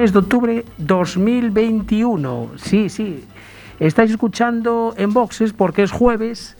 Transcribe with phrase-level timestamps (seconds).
[0.00, 2.52] De octubre 2021.
[2.56, 3.22] Sí, sí.
[3.78, 6.56] Estáis escuchando en boxes porque es jueves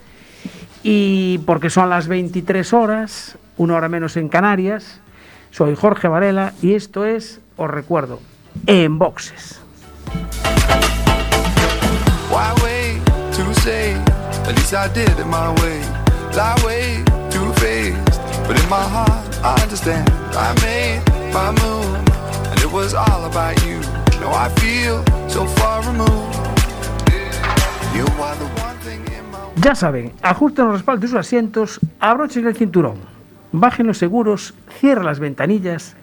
[0.82, 5.00] y porque son las 23 horas, una hora menos en Canarias.
[5.52, 8.20] Soy Jorge Varela y esto es, os recuerdo,
[8.66, 9.58] en boxes.
[29.60, 32.98] Ya saben, ajusten los respaldos de sus asientos, abrochen el cinturón,
[33.50, 35.96] bajen los seguros, cierren las ventanillas.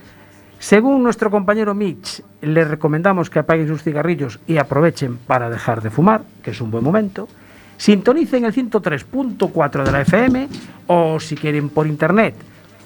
[0.59, 5.89] Según nuestro compañero Mitch, les recomendamos que apaguen sus cigarrillos y aprovechen para dejar de
[5.89, 7.29] fumar, que es un buen momento.
[7.77, 10.49] Sintonicen el 103.4 de la FM
[10.87, 12.35] o si quieren por internet,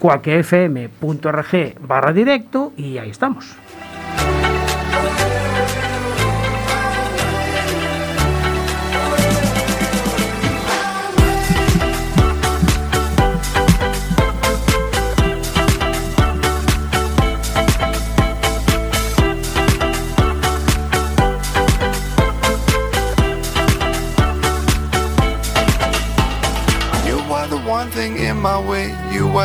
[0.02, 3.56] cualquierfm.org barra directo y ahí estamos.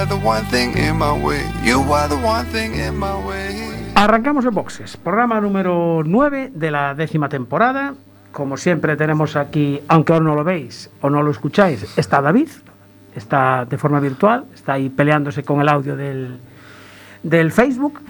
[0.07, 1.43] Are the one thing in my way.
[1.65, 3.93] You are the one thing in my way.
[3.95, 7.95] Arrancamos en boxes, programa número 9 de la décima temporada.
[8.31, 12.49] Como siempre tenemos aquí, aunque ahora no lo veis o no lo escucháis, está David,
[13.15, 16.39] está de forma virtual, está ahí peleándose con el audio del,
[17.23, 18.01] del Facebook.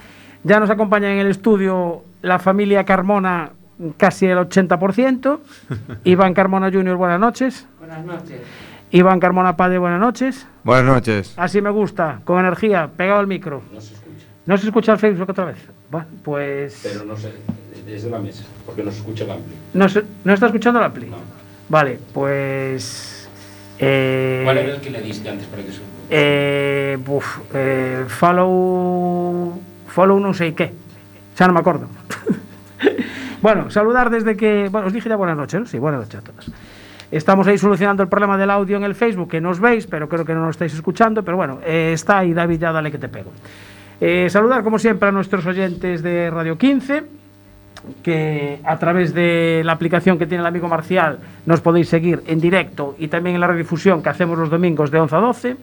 [0.43, 3.51] Ya nos acompaña en el estudio la familia Carmona,
[3.95, 5.39] casi el 80%.
[6.03, 7.65] Iván Carmona Jr., buenas noches.
[7.79, 8.41] Buenas noches.
[8.91, 10.47] Iván Carmona Padre, buenas noches.
[10.63, 11.33] Buenas noches.
[11.37, 13.61] Así me gusta, con energía, pegado al micro.
[13.73, 15.57] No se escucha, ¿No se escucha el Facebook otra vez?
[15.91, 16.79] Bueno, pues...
[16.83, 17.33] pero no sé,
[17.85, 19.53] desde la mesa, porque no se escucha el ampli.
[19.73, 21.07] ¿No, se- ¿No está escuchando la Ampli?
[21.07, 21.17] No.
[21.69, 23.27] Vale, pues...
[23.79, 29.59] Eh, ¿Cuál era el que le diste antes para que se eh, buf, eh, follow...
[29.87, 30.73] Follow no sé qué.
[31.37, 31.87] Ya no me acuerdo.
[33.41, 34.69] bueno, saludar desde que...
[34.71, 35.65] Bueno, os dije ya buenas noches, ¿no?
[35.65, 36.51] Sí, buenas noches a todos.
[37.09, 40.09] Estamos ahí solucionando el problema del audio en el Facebook, que no os veis, pero
[40.09, 41.23] creo que no lo estáis escuchando.
[41.23, 43.31] Pero bueno, eh, está ahí David, ya dale que te pego.
[44.01, 47.03] Eh, saludar como siempre a nuestros oyentes de Radio 15,
[48.03, 52.41] que a través de la aplicación que tiene el amigo Marcial nos podéis seguir en
[52.41, 55.57] directo y también en la redifusión que hacemos los domingos de 11 a 12.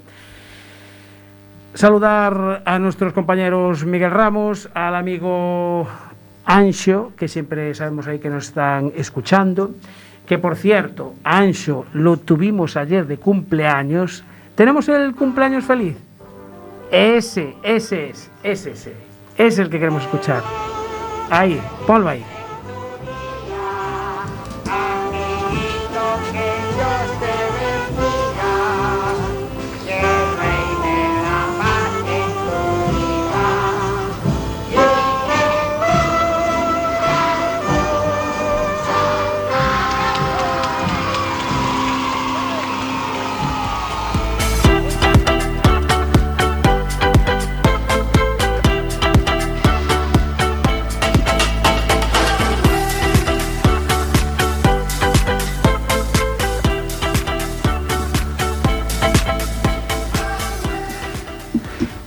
[1.75, 5.87] Saludar a nuestros compañeros Miguel Ramos, al amigo
[6.47, 9.73] Ancho, que siempre sabemos ahí que nos están escuchando.
[10.27, 14.25] Que por cierto, Ancho lo tuvimos ayer de cumpleaños.
[14.55, 15.97] ¿Tenemos el cumpleaños feliz?
[16.91, 18.93] Ese, ese es, ese, ese.
[19.37, 20.43] Es el que queremos escuchar.
[21.31, 22.25] Ahí, ponlo ahí.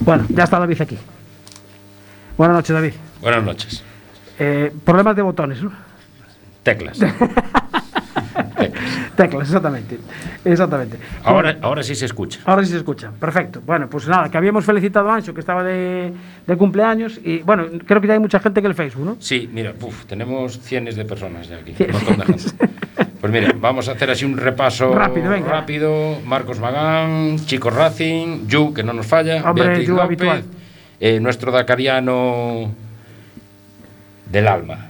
[0.07, 0.97] Bueno, ya está David aquí.
[2.37, 2.93] Buenas noches, David.
[3.19, 3.83] Buenas noches.
[4.39, 5.73] Eh, problemas de botones, ¿no?
[6.63, 6.97] Teclas.
[6.97, 7.21] Teclas.
[9.17, 9.99] Teclas, exactamente.
[10.45, 10.97] Exactamente.
[11.25, 12.39] Ahora, ahora sí se escucha.
[12.45, 13.11] Ahora sí se escucha.
[13.11, 13.61] Perfecto.
[13.65, 16.13] Bueno, pues nada, que habíamos felicitado a Ancho, que estaba de,
[16.45, 17.19] de cumpleaños.
[17.21, 19.17] Y bueno, creo que ya hay mucha gente que el Facebook, ¿no?
[19.19, 21.75] Sí, mira, uf, tenemos cientos de personas ya aquí.
[21.83, 22.67] Un montón de gente.
[23.21, 25.49] Pues mira, vamos a hacer así un repaso Rápido, venga.
[25.49, 26.19] rápido.
[26.25, 30.43] Marcos Magán, Chico Racing, Yu, que no nos falla, Hombre, Beatriz López, habitual.
[30.99, 32.71] eh, nuestro dacariano
[34.29, 34.87] del alma,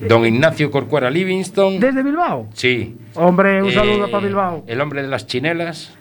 [0.00, 1.78] don Ignacio Corcuera Livingston.
[1.80, 2.48] ¿Desde Bilbao?
[2.54, 2.96] Sí.
[3.14, 4.64] Hombre, un Eh, saludo para Bilbao.
[4.66, 5.92] El hombre de las chinelas,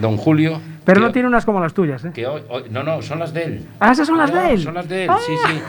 [0.00, 0.60] don Julio.
[0.84, 2.10] Pero que- no tiene unas como las tuyas, ¿eh?
[2.12, 3.66] que hoy- hoy- no, no, son las de él.
[3.78, 4.62] Ah, esas son las de él.
[4.62, 5.18] Son las de él, Ah.
[5.24, 5.60] sí, sí.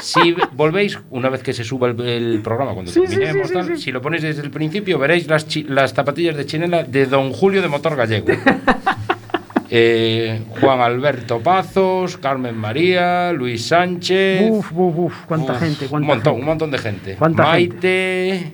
[0.00, 3.66] Si volvéis, una vez que se suba el, el programa, cuando Sí, terminemos, sí, sí,
[3.66, 7.32] tal, si lo ponéis desde el principio, veréis las, las zapatillas de chinela de Don
[7.32, 8.28] Julio de Motor Gallego.
[9.72, 14.50] Eh, Juan Alberto Pazos, Carmen María, Luis Sánchez.
[14.50, 16.40] Uf, uf, uf, cuánta Uf, gente, cuánta un montón, gente.
[16.40, 17.14] un montón de gente.
[17.16, 18.52] Cuánta Maite,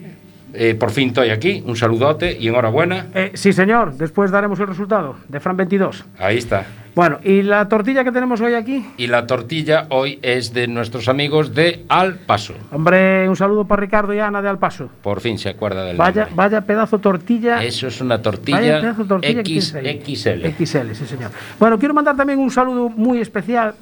[0.54, 3.06] eh, por fin estoy aquí, un saludote y enhorabuena.
[3.14, 6.04] Eh, sí, señor, después daremos el resultado de Fran 22.
[6.18, 6.66] Ahí está.
[6.94, 8.86] Bueno, ¿y la tortilla que tenemos hoy aquí?
[8.96, 12.54] Y la tortilla hoy es de nuestros amigos de Al Paso.
[12.72, 14.88] Hombre, un saludo para Ricardo y Ana de Alpaso.
[15.02, 16.36] Por fin se acuerda del Vaya, nombre.
[16.36, 17.62] vaya pedazo tortilla.
[17.62, 19.60] Eso es una Vaya tortilla, pedazo de tortilla ahí.
[20.00, 20.46] XXL.
[20.64, 21.32] XL, sí, señor.
[21.60, 23.74] Bueno, quiero mandar también un saludo muy especial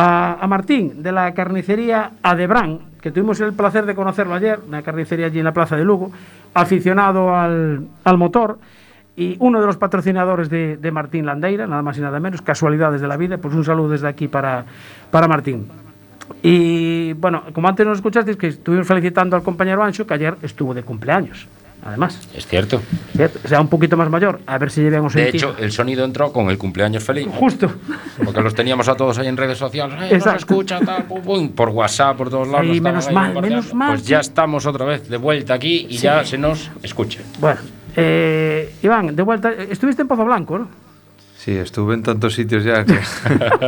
[0.00, 5.26] a, Martín de la carnicería Adebrán, que tuvimos el placer de conocerlo ayer, una carnicería
[5.26, 6.12] allí en la Plaza de Lugo,
[6.54, 8.58] aficionado al, al motor
[9.16, 13.00] y uno de los patrocinadores de, de Martín Landeira, nada más y nada menos, casualidades
[13.00, 14.64] de la vida, pues un saludo desde aquí para,
[15.10, 15.66] para Martín.
[16.44, 20.74] Y bueno, como antes nos escuchasteis, que estuvimos felicitando al compañero Ancho, que ayer estuvo
[20.74, 21.48] de cumpleaños,
[21.84, 22.28] además.
[22.34, 22.80] Es cierto.
[23.16, 23.38] ¿cierto?
[23.44, 26.32] O sea, un poquito más mayor, a ver si llevamos De hecho, el sonido entró
[26.32, 27.26] con el cumpleaños feliz.
[27.30, 27.70] Justo.
[28.24, 29.96] Porque los teníamos a todos ahí en redes sociales.
[29.96, 30.38] Eh, nos Exacto.
[30.38, 32.66] escucha, tal, pum, pum, por WhatsApp, por todos lados.
[32.66, 34.28] Sí, estaban menos mal, menos mal, Pues ya sí.
[34.28, 37.20] estamos otra vez de vuelta aquí y ya se nos escucha.
[37.40, 37.60] Bueno,
[37.96, 39.52] eh, Iván, de vuelta.
[39.52, 40.68] Estuviste en Pozo Blanco, ¿no?
[41.36, 42.94] Sí, estuve en tantos sitios ya que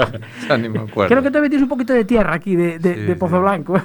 [0.48, 1.08] ya ni me acuerdo.
[1.08, 3.42] Creo que te metiste un poquito de tierra aquí de, de- Sí, de Pozo sí.
[3.42, 3.80] Blanco,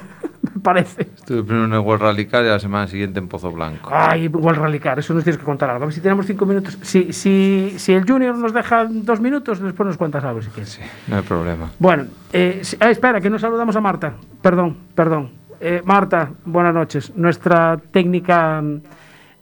[0.62, 1.02] parece.
[1.02, 3.90] Estuve primero en el World Rally Car y la semana siguiente en Pozo Blanco.
[3.92, 5.84] Ay, igual radicar, eso nos tienes que contar algo.
[5.84, 6.78] A ver si tenemos cinco minutos.
[6.82, 10.70] Si, si, si el Junior nos deja dos minutos, después nos cuentas algo si quieres.
[10.70, 11.70] Sí, no hay problema.
[11.78, 14.14] Bueno, eh, si- ah, espera, que nos saludamos a Marta.
[14.42, 15.30] Perdón, perdón.
[15.60, 17.12] Eh, Marta, buenas noches.
[17.16, 18.76] Nuestra técnica mm,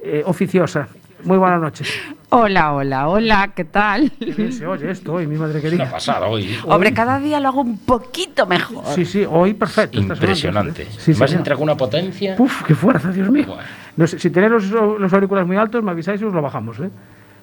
[0.00, 0.86] eh, oficiosa.
[1.24, 1.88] Muy buenas noches.
[2.36, 4.10] Hola, hola, hola, ¿qué tal?
[4.18, 5.88] Qué bien se oye esto hoy, mi madre querida.
[5.88, 6.58] pasada hoy.
[6.66, 8.84] Hombre, cada día lo hago un poquito mejor.
[8.86, 10.00] Sí, sí, hoy perfecto.
[10.00, 10.84] Impresionante.
[10.98, 11.42] Sí, Más señor.
[11.42, 12.34] entrega una potencia.
[12.36, 13.44] Uf, qué fuerza, Dios mío.
[13.46, 13.62] Bueno.
[13.96, 16.80] No sé, si tenéis los, los auriculares muy altos, me avisáis y os lo bajamos,
[16.80, 16.90] ¿eh?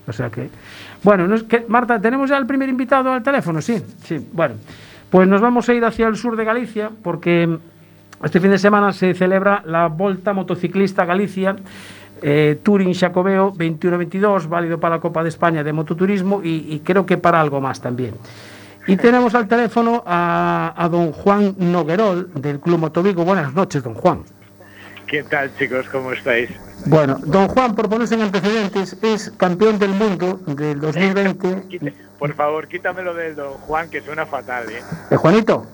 [0.07, 0.49] O sea que.
[1.03, 3.61] Bueno, no es que- Marta, ¿tenemos ya el primer invitado al teléfono?
[3.61, 4.27] Sí, sí.
[4.33, 4.55] Bueno,
[5.09, 7.57] pues nos vamos a ir hacia el sur de Galicia porque
[8.21, 11.55] este fin de semana se celebra la Volta Motociclista Galicia.
[12.21, 17.06] Eh, Touring Xacobeo 21-22, válido para la Copa de España de Mototurismo y, y creo
[17.06, 18.13] que para algo más también.
[18.88, 23.23] Y tenemos al teléfono a, a don Juan Noguerol del Club Motovigo.
[23.23, 24.23] Buenas noches, don Juan.
[25.07, 25.88] ¿Qué tal, chicos?
[25.91, 26.50] ¿Cómo estáis?
[26.85, 31.63] Bueno, don Juan, por ponerse en antecedentes, es campeón del mundo del 2020.
[31.67, 34.81] Quite- por favor, quítamelo del don Juan, que suena fatal, ¿eh?
[35.12, 35.65] ¿Eh, Juanito?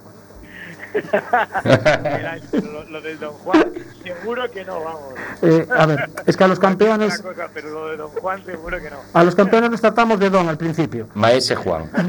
[0.94, 3.74] Mira, lo, lo del don Juan,
[4.04, 5.14] seguro que no, vamos.
[5.42, 8.78] Eh, a ver, es que a los campeones, cosa, pero lo de don Juan, seguro
[8.82, 8.98] que no.
[9.14, 11.08] a los campeones les tratamos de don al principio.
[11.14, 11.90] Maese Juan.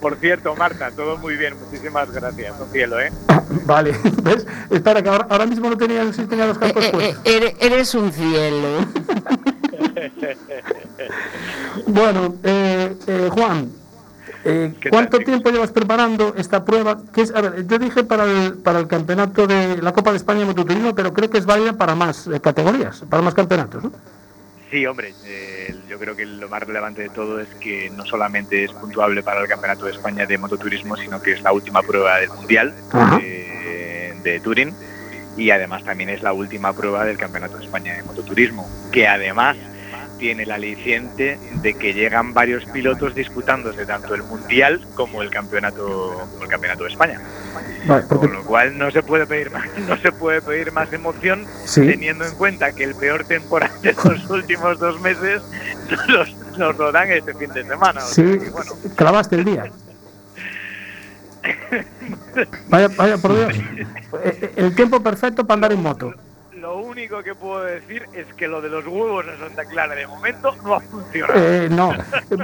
[0.00, 1.54] Por cierto, Marta, todo muy bien.
[1.64, 3.12] Muchísimas gracias, un cielo, ¿eh?
[3.66, 3.92] Vale,
[4.22, 4.44] ¿ves?
[4.68, 7.20] Espera, que ahora, ahora mismo no tenía, no tenía los cascos Eh, eh, puestos.
[7.24, 8.66] eres, eres un cielo.
[11.86, 13.70] Bueno, eh, eh, Juan,
[14.44, 16.98] eh, ¿Qué ¿cuánto tal, tiempo llevas preparando esta prueba?
[17.12, 20.16] Que es, a ver, yo dije para el, para el campeonato de la Copa de
[20.16, 23.84] España de Mototurismo, pero creo que es válida para más eh, categorías, para más campeonatos,
[23.84, 23.92] ¿no?
[24.70, 28.64] Sí, hombre, eh, yo creo que lo más relevante de todo es que no solamente
[28.64, 32.18] es puntuable para el Campeonato de España de mototurismo, sino que es la última prueba
[32.18, 32.72] del Mundial
[33.18, 34.72] de, de Turín
[35.36, 39.56] y además también es la última prueba del Campeonato de España de mototurismo, que además
[40.20, 46.28] tiene la aliciente de que llegan varios pilotos disputándose tanto el Mundial como el Campeonato,
[46.40, 47.20] el campeonato de España.
[47.86, 50.92] Vale, porque Con lo cual no se puede pedir más, no se puede pedir más
[50.92, 51.80] emoción Sí.
[51.86, 55.42] teniendo en cuenta que el peor temporal de los últimos dos meses
[56.08, 58.04] los, nos lo dan este fin de semana.
[58.04, 59.64] O Sí, sea que, bueno, clavaste el día.
[62.68, 63.56] Vaya, vaya por Dios.
[63.56, 63.84] Eh,
[64.24, 66.12] eh, El tiempo perfecto para andar en moto.
[66.60, 70.06] Lo único que puedo decir es que lo de los huevos en Santa Clara de
[70.06, 71.34] momento no ha funcionado.
[71.36, 71.92] Eh, no.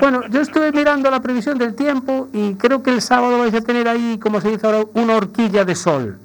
[0.00, 3.61] Bueno, yo estuve mirando la previsión del tiempo y creo que el sábado vais a
[3.61, 6.18] tener ahí, como se dice ahora, una horquilla de sol.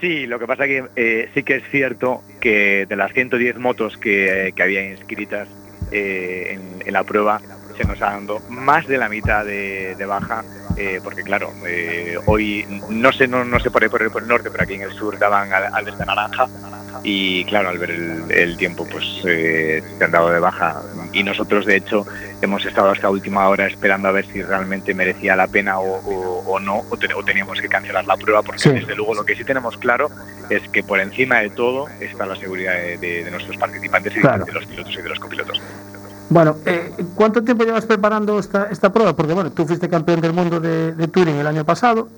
[0.00, 3.96] Sí, lo que pasa que eh, sí que es cierto que de las 110 motos
[3.96, 5.48] que, que había inscritas
[5.92, 7.40] eh, en, en la prueba
[7.82, 10.44] se nos ha dado más de la mitad de, de baja,
[10.76, 14.22] eh, porque claro, eh, hoy no sé no, no sé por ahí por el, por
[14.22, 16.46] el norte, pero aquí en el sur daban al, al este naranja
[17.04, 20.80] y claro, al ver el, el tiempo, pues eh, se han dado de baja.
[21.12, 22.06] Y nosotros, de hecho,
[22.40, 26.44] hemos estado hasta última hora esperando a ver si realmente merecía la pena o, o-
[26.52, 28.70] o no, o, te- o teníamos que cancelar la prueba, porque Sí.
[28.70, 30.10] desde luego lo que sí tenemos claro
[30.48, 34.20] es que por encima de todo está la seguridad de, de- de nuestros participantes y
[34.20, 34.44] Claro.
[34.44, 35.60] de los pilotos y de los copilotos.
[36.32, 39.14] Bueno, eh, ¿cuánto tiempo llevas preparando esta, esta prueba?
[39.14, 42.08] Porque bueno, tú fuiste campeón del mundo de, de Turing el año pasado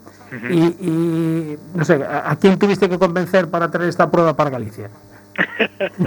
[0.51, 4.51] y, y, no sé, ¿a, a quién tuviste que convencer para traer esta prueba para
[4.51, 4.89] Galicia?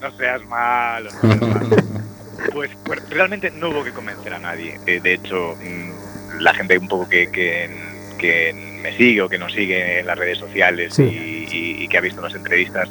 [0.00, 1.76] no seas malo, no seas malo.
[2.54, 4.80] Pues, pues realmente no hubo que convencer a nadie.
[4.86, 7.68] Eh, de hecho, mm, la gente un poco que, que,
[8.18, 11.02] que me sigue o que nos sigue en las redes sociales Sí.
[11.02, 12.88] y, y- y que ha visto las entrevistas,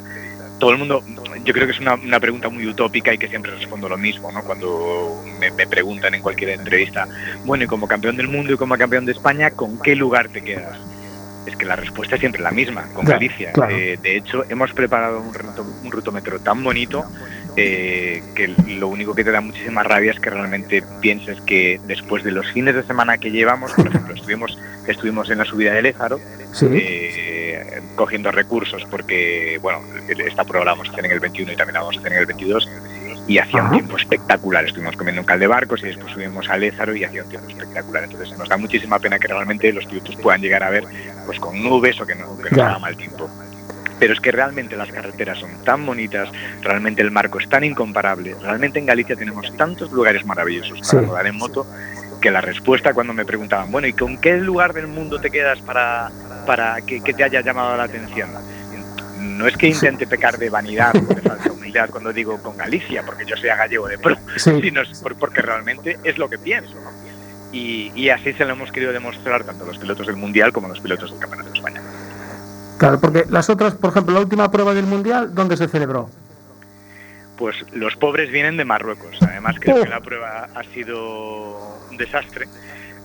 [0.59, 1.03] todo el mundo,
[1.45, 4.31] yo creo que es una, una pregunta muy utópica y que siempre respondo lo mismo,
[4.31, 4.43] ¿no?
[4.43, 7.07] Cuando me, me preguntan en cualquier entrevista,
[7.45, 10.41] bueno, y como campeón del mundo y como campeón de España, ¿con qué lugar te
[10.43, 10.77] quedas?
[11.45, 13.51] Es que la respuesta es siempre la misma, con Galicia.
[13.53, 13.73] claro.
[13.75, 17.05] Eh, de hecho, hemos preparado un, ruto- un rutómetro tan bonito
[17.59, 22.23] eh, que lo único que te da muchísima rabia es que realmente pienses que después
[22.23, 25.85] de los fines de semana que llevamos, por ejemplo, estuvimos, estuvimos en la subida del
[25.85, 26.19] Ézaro,
[26.51, 26.65] Sí.
[26.71, 31.55] eh, cogiendo recursos porque, bueno, esta prueba la vamos a hacer en el 21 y
[31.55, 32.69] también la vamos a hacer en el 22
[33.27, 34.65] y hacía un tiempo espectacular.
[34.65, 37.47] Estuvimos comiendo un cal de barcos y después subimos al Ézaro y hacía un tiempo
[37.49, 38.03] espectacular.
[38.05, 40.83] Entonces nos da muchísima pena que realmente los pilotos puedan llegar a ver
[41.27, 43.29] pues con nubes o que no, que no haga mal tiempo.
[43.99, 46.29] Pero es que realmente las carreteras son tan bonitas,
[46.61, 51.05] realmente el marco es tan incomparable, realmente en Galicia tenemos tantos lugares maravillosos para Sí.
[51.07, 51.67] rodar en moto
[52.21, 55.59] que la respuesta cuando me preguntaban, bueno, ¿y con qué lugar del mundo te quedas
[55.61, 56.09] para,
[56.45, 58.29] para que, que te haya llamado la atención?
[59.19, 63.03] No es que intente pecar de vanidad o de falsa humildad cuando digo con Galicia,
[63.05, 64.59] porque yo sea gallego de pro, Sí.
[64.61, 64.81] sino
[65.17, 66.73] porque realmente es lo que pienso.
[67.51, 70.67] Y, y así se lo hemos querido demostrar tanto a los pilotos del Mundial como
[70.67, 71.81] a los pilotos del Campeonato de España.
[72.79, 76.09] Claro, porque las otras, por ejemplo, la última prueba del Mundial, ¿dónde se celebró?
[77.37, 79.17] Pues los pobres vienen de Marruecos.
[79.21, 82.47] Además, creo que la prueba ha sido un desastre.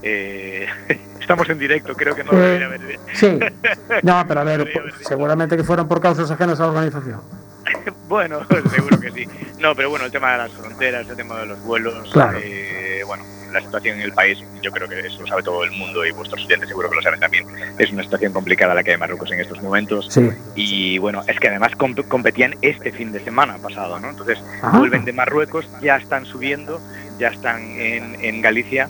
[0.03, 0.67] Eh,
[1.21, 2.99] estamos en directo, creo que no Eh, debería haber.
[3.15, 3.39] Sí.
[4.03, 7.21] No, pero a ver, seguramente que fueron por causas ajenas a la organización.
[8.09, 8.41] Bueno,
[8.71, 9.27] seguro que sí.
[9.59, 12.39] No, pero bueno, el tema de las fronteras, el tema de los vuelos, Claro.
[12.41, 13.25] eh, bueno,
[13.55, 16.11] la situación en el país, yo creo que eso lo sabe todo el mundo y
[16.11, 17.47] vuestros oyentes seguro que lo saben también.
[17.79, 20.09] Es una situación complicada la que hay en Marruecos en estos momentos.
[20.11, 20.29] Sí.
[20.55, 24.11] Y bueno, es que además comp- competían este fin de semana pasado, ¿no?
[24.11, 24.39] Entonces
[24.75, 26.81] vuelven de Marruecos, ya están subiendo,
[27.19, 28.89] ya están en, en Galicia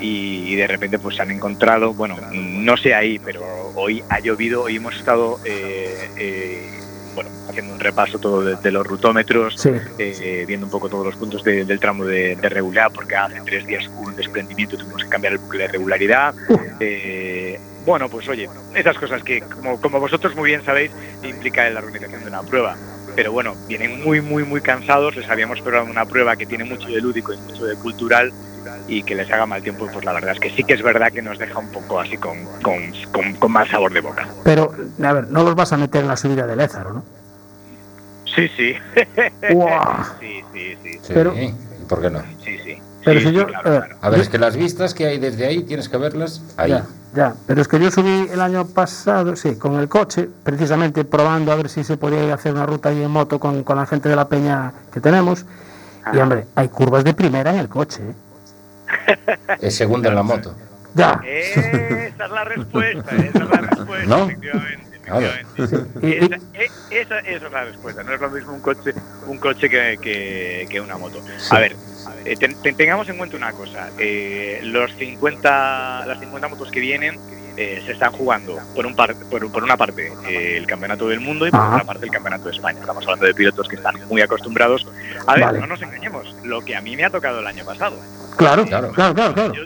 [0.00, 3.42] y, de repente pues se han encontrado, bueno, no sé ahí, pero
[3.74, 6.70] hoy ha llovido, hoy hemos estado, eh, eh,
[7.16, 9.70] bueno, haciendo un repaso todo de, de los rutómetros, Sí.
[9.98, 13.40] eh, viendo un poco todos los puntos de- del tramo de, de regularidad, porque hace
[13.44, 16.34] tres días hubo un desprendimiento tuvimos que cambiar el bucle de regularidad.
[16.78, 20.90] Eh, bueno, pues oye, esas cosas que, como, como vosotros muy bien sabéis,
[21.22, 22.76] implica la organización de una prueba.
[23.16, 26.86] Pero bueno, vienen muy, muy, muy cansados, les habíamos preparado una prueba que tiene mucho
[26.88, 28.30] de lúdico y mucho de cultural
[28.88, 31.10] y que les haga mal tiempo, pues la verdad es que sí que es verdad
[31.10, 34.28] que nos deja un poco así con, con, con, con mal sabor de boca.
[34.44, 34.70] Pero,
[35.02, 37.04] a ver, no los vas a meter en la subida del Ézaro, ¿no?
[38.34, 38.74] Sí, sí.
[39.50, 40.04] Guau.
[40.20, 40.92] Sí, sí, sí.
[41.02, 41.54] Sí, Pero- ¿y
[41.88, 42.22] ¿por qué no?
[42.44, 42.78] Sí, sí.
[43.06, 43.46] Pero Sí, si sí, yo.
[43.46, 43.96] claro, a ver, claro.
[44.02, 46.70] A ver, yo- es que las vistas que hay desde ahí tienes que verlas ahí.
[46.70, 46.84] Ya,
[47.14, 51.52] ya, pero es que yo subí el año pasado, sí, con el coche, precisamente probando
[51.52, 54.08] a ver si se podía hacer una ruta ahí en moto con, con la gente
[54.08, 55.46] de la peña que tenemos.
[56.12, 58.02] Y hombre, hay curvas de primera en el coche.
[58.02, 58.14] ¿eh?
[59.60, 60.54] Es segunda en la moto.
[60.94, 61.20] Ya.
[61.24, 61.60] Esa
[62.24, 64.24] es la respuesta, esa es la respuesta, ¿No?
[64.24, 64.85] efectivamente.
[65.06, 65.96] Efectivamente.
[66.02, 68.02] Esa, e- esa- es la respuesta.
[68.02, 68.92] No es lo mismo un coche,
[69.26, 71.22] un coche que, que- que una moto.
[71.50, 71.76] A ver,
[72.24, 73.90] eh, ten- ten- tengamos en cuenta una cosa.
[73.98, 77.18] eh, los 50, las 50 motos que vienen
[77.56, 81.20] eh, se están jugando por, un par- por, por una parte eh, el campeonato del
[81.20, 81.76] mundo y por Ajá.
[81.76, 82.80] otra parte el campeonato de España.
[82.80, 84.86] Estamos hablando de pilotos que están muy acostumbrados.
[85.26, 85.60] A ver, Vale.
[85.60, 86.34] no nos engañemos.
[86.44, 87.96] Lo que a mí me ha tocado el año pasado.
[88.36, 88.92] Claro, Claro.
[88.92, 89.54] claro, claro, claro.
[89.54, 89.62] Yo-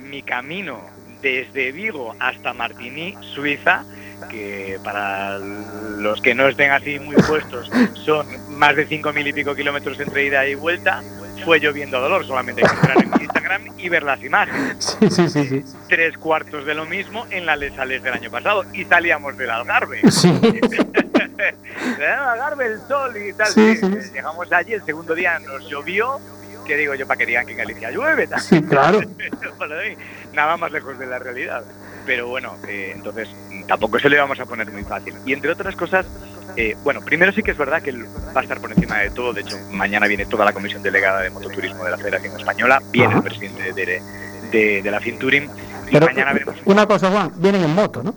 [0.00, 0.80] mi camino
[1.22, 3.82] desde Vigo hasta Martigny, Suiza,
[4.30, 8.26] que para los que no estén así muy puestos son
[8.58, 11.02] más de cinco mil y pico kilómetros entre ida y vuelta,
[11.44, 12.26] fue lloviendo a dolor.
[12.26, 14.76] Solamente hay que entrar en Instagram y ver las imágenes.
[14.98, 15.64] Sí, sí, sí, sí.
[15.88, 20.00] Tres cuartos de lo mismo en la Lesales del año pasado y salíamos del Algarve.
[20.10, 23.46] Sí, Del Algarve, el sol y tal.
[23.48, 23.86] Sí, sí.
[24.12, 26.18] Llegamos allí, el segundo día nos llovió.
[26.66, 28.26] Que digo yo para que digan que en Galicia llueve.
[28.26, 28.40] tal.
[28.40, 29.00] sí, claro.
[30.32, 31.62] Nada más lejos de la realidad.
[32.06, 33.28] Pero bueno, eh, entonces
[33.66, 35.14] tampoco se le vamos a poner muy fácil.
[35.24, 36.06] Y entre otras cosas,
[36.56, 39.32] eh, bueno, primero sí que es verdad que va a estar por encima de todo.
[39.32, 43.08] De hecho, mañana viene toda la comisión delegada de mototurismo de la Federación Española, viene
[43.08, 43.18] Ajá.
[43.18, 44.02] el presidente de,
[44.50, 45.44] de, de la Finturing.
[45.88, 46.56] Y Pero mañana veremos.
[46.64, 48.14] una cosa, Juan, vienen en moto, ¿no?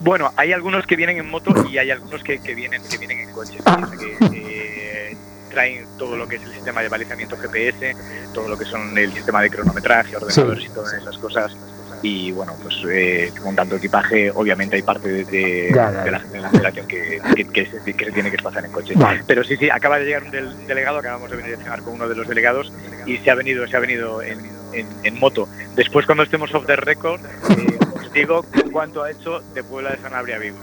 [0.00, 3.20] Bueno, hay algunos que vienen en moto y hay algunos que, que vienen que vienen
[3.20, 3.58] en coche.
[3.66, 3.90] Ah.
[3.98, 5.16] Que, eh,
[5.50, 7.96] traen todo lo que es el sistema de balizamiento GPS,
[8.32, 11.56] todo lo que son el sistema de cronometraje, ordenadores y todas esas cosas.
[12.02, 16.10] Y bueno, pues eh, con tanto equipaje, obviamente hay parte de, de- Ya, ya, de
[16.12, 16.28] la, ya.
[16.28, 18.94] de la federación que, que, que se, que se tiene que desplazar en coche.
[18.96, 19.22] Vale.
[19.26, 21.94] Pero sí, sí, acaba de llegar un del- delegado, acabamos de venir a cenar con
[21.94, 22.72] uno de los delegados
[23.06, 24.38] y se ha venido, se ha venido en,
[24.72, 25.48] en- en moto.
[25.74, 29.98] Después, cuando estemos off the record, eh, os digo cuánto ha hecho de Puebla de
[29.98, 30.56] Sanabria Vigo.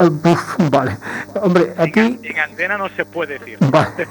[0.00, 0.96] Eh, uf, vale.
[1.40, 2.18] Hombre, aquí.
[2.22, 3.56] En antena no se puede decir.
[3.60, 4.06] Vale.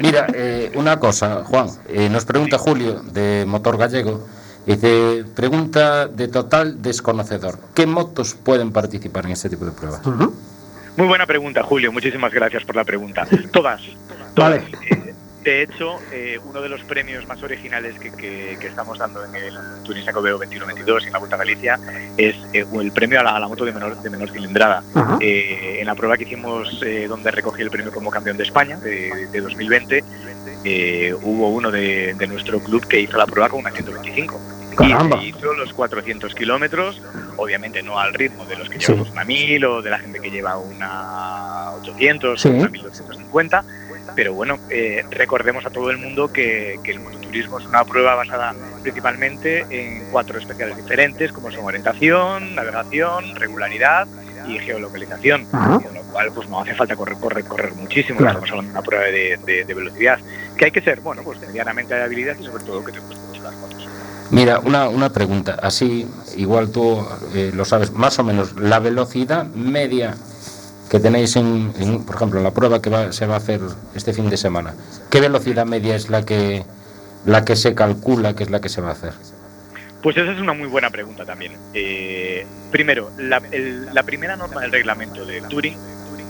[0.00, 1.68] Mira, eh, una cosa, Juan.
[1.88, 4.26] eh, nos pregunta Julio, de Motor Gallego.
[4.66, 7.58] Dice, pregunta de total desconocedor.
[7.74, 10.04] ¿Qué motos pueden participar en este tipo de pruebas?
[10.04, 10.34] Ujú.
[10.96, 11.92] Muy buena pregunta, Julio.
[11.92, 13.26] Muchísimas gracias por la pregunta.
[13.52, 13.80] Todas.
[14.34, 14.50] todas.
[14.60, 14.64] Vale.
[14.90, 15.12] Eh,
[15.44, 19.36] de hecho, eh, uno de los premios más originales que, que- que estamos dando en
[19.36, 19.54] el
[19.84, 21.78] Turismo Cobeo 21-22 y en la Vuelta a Galicia
[22.16, 24.82] es eh, el premio a la, a la moto de menor, de menor cilindrada.
[24.94, 25.18] Ajá.
[25.20, 28.76] Eh, en la prueba que hicimos, eh, donde recogí el premio como campeón de España
[28.78, 30.02] de, de 2020,
[30.64, 34.40] eh, hubo uno de, de nuestro club que hizo la prueba con una 125.
[34.76, 35.16] Caramba.
[35.22, 37.00] Y se hizo los 400 kilómetros,
[37.36, 40.30] obviamente no al ritmo de los que llevamos una 1000 o de la gente que
[40.30, 42.48] lleva una 800 Sí.
[42.48, 43.64] o una 1250.
[44.14, 48.14] Pero bueno, eh, recordemos a todo el mundo que, que el mototurismo es una prueba
[48.14, 54.06] basada principalmente en cuatro especiales diferentes, como son orientación, navegación, regularidad
[54.48, 55.46] y geolocalización.
[55.52, 55.80] Ajá.
[55.80, 58.18] Con lo cual, pues no hace falta correr, correr, correr muchísimo.
[58.18, 58.38] Claro.
[58.44, 60.18] Estamos hablando de una prueba de, de- de velocidad.
[60.56, 63.42] Que hay que ser, bueno, pues medianamente de habilidad y sobre todo que te mucho
[63.42, 63.86] las motos.
[64.30, 65.56] Mira, una, una pregunta.
[65.62, 66.98] Así, igual tú
[67.34, 70.14] eh, lo sabes, más o menos, la velocidad media
[70.90, 73.60] que tenéis en, en, por ejemplo, en la prueba que va- se va a hacer
[73.94, 74.74] este fin de semana.
[75.10, 76.64] ¿Qué velocidad media es la que,
[77.24, 79.12] la que se calcula que es la que se va a hacer?
[80.06, 81.50] Pues esa es una muy buena pregunta también.
[81.74, 85.76] Eh, primero, la, el- la primera norma del reglamento de Turing,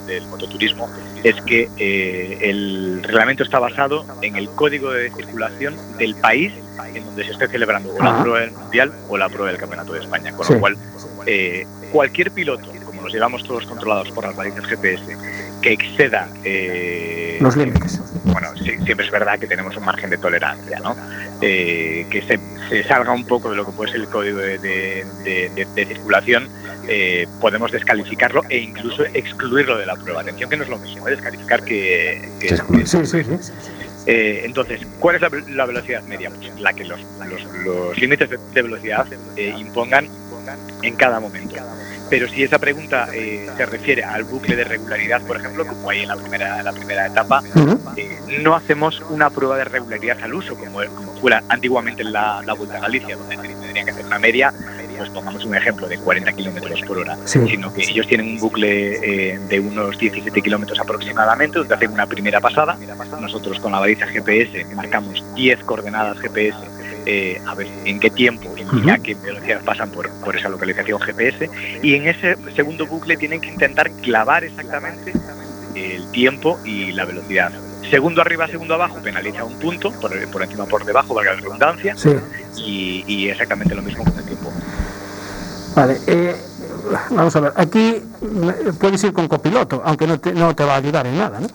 [0.06, 0.88] del mototurismo,
[1.23, 6.55] es que eh, el reglamento está basado en el código de circulación del país
[6.94, 9.92] en donde se esté celebrando o la prueba del Mundial o la prueba del Campeonato
[9.92, 10.33] de España.
[10.33, 10.55] Con Sí.
[10.55, 10.77] lo cual,
[11.27, 15.05] eh, cualquier piloto, como los llevamos todos controlados por las balizas GPS,
[15.61, 18.01] que exceda eh, Los límites.
[18.24, 20.96] bueno, sí, siempre es verdad que tenemos un margen de tolerancia, ¿no?
[21.42, 22.38] Eh, que se,
[22.70, 25.66] se salga un poco de lo que puede ser el código de, de- de- de-
[25.75, 26.49] de circulación,
[26.88, 30.22] eh, podemos descalificarlo e incluso excluirlo de la prueba.
[30.22, 31.11] Atención que no es lo mismo, ¿eh?
[31.11, 32.27] descalificar que...
[32.40, 32.87] que- Se excluye.
[32.87, 33.53] Sí, sí, sí.
[34.07, 36.31] eh, entonces, ¿cuál es la, la velocidad media?
[36.31, 40.09] Pues la que los, los- los límites de, de velocidad eh, impongan
[40.83, 41.57] en cada momento.
[42.09, 46.03] Pero si esa pregunta eh, se refiere al bucle de regularidad, por ejemplo, como hay
[46.03, 47.42] en la primera, la primera etapa,
[47.97, 52.42] eh, no hacemos una prueba de regularidad al uso, como, como fuera antiguamente en la,
[52.45, 54.53] la Vuelta a Galicia, donde tendrían que hacer una media,
[54.97, 57.38] pues pongamos un ejemplo de 40 kilómetros por hora, Sí.
[57.49, 62.07] sino que ellos tienen un bucle eh, de unos 17 kilómetros aproximadamente, donde hacen una
[62.07, 62.79] primera pasada.
[63.21, 66.57] Nosotros con la baliza GPS marcamos 10 coordenadas GPS.
[67.07, 68.90] Eh, a ver en qué tiempo y Ujú.
[68.90, 71.49] a qué velocidad pasan por, por esa localización GPS
[71.83, 75.12] y en ese segundo bucle tienen que intentar clavar exactamente
[75.75, 77.53] el tiempo y la velocidad.
[77.90, 81.95] Segundo arriba, segundo abajo, penaliza un punto, por, por encima, por debajo, valga la redundancia,
[81.97, 82.11] Sí.
[82.57, 84.53] y, y exactamente lo mismo con el tiempo.
[85.77, 85.97] Vale.
[86.09, 86.35] eh,
[87.11, 87.53] vamos a ver.
[87.55, 88.03] Aquí eh,
[88.81, 91.47] puedes ir con copiloto, aunque no te, no te va a ayudar en nada, ¿no?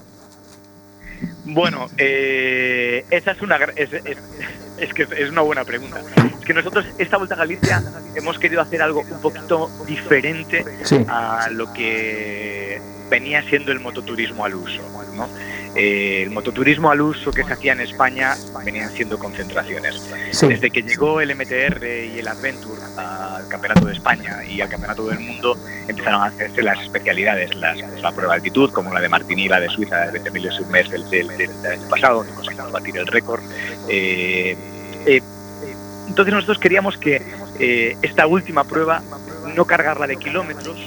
[1.54, 4.18] Bueno, eh, esa es una es, es-
[4.78, 6.02] es que es una buena pregunta.
[6.40, 7.84] Es que nosotros esta vuelta a Galicia
[8.16, 11.06] hemos querido hacer algo un poquito diferente Sí.
[11.08, 14.82] a lo que venía siendo el mototurismo al uso.
[15.16, 15.28] ¿no?
[15.76, 20.02] Eh, el mototurismo al uso que se hacía en España venían siendo concentraciones.
[20.32, 20.48] Sí.
[20.48, 25.08] Desde que llegó el MTR y el Adventure al Campeonato de España y al Campeonato
[25.08, 25.58] del Mundo,
[25.88, 29.48] empezaron a hacerse las especialidades, las, pues, la prueba de altitud, como la de Martini,
[29.48, 32.34] la de Suiza, de 20 millas un mes del, del, del- del año pasado, donde
[32.34, 33.42] conseguimos batir el récord.
[33.88, 34.58] Eh,
[35.06, 35.22] eh,
[36.08, 39.02] entonces nosotros queríamos que esta última prueba
[39.56, 40.78] no cargarla de kilómetros.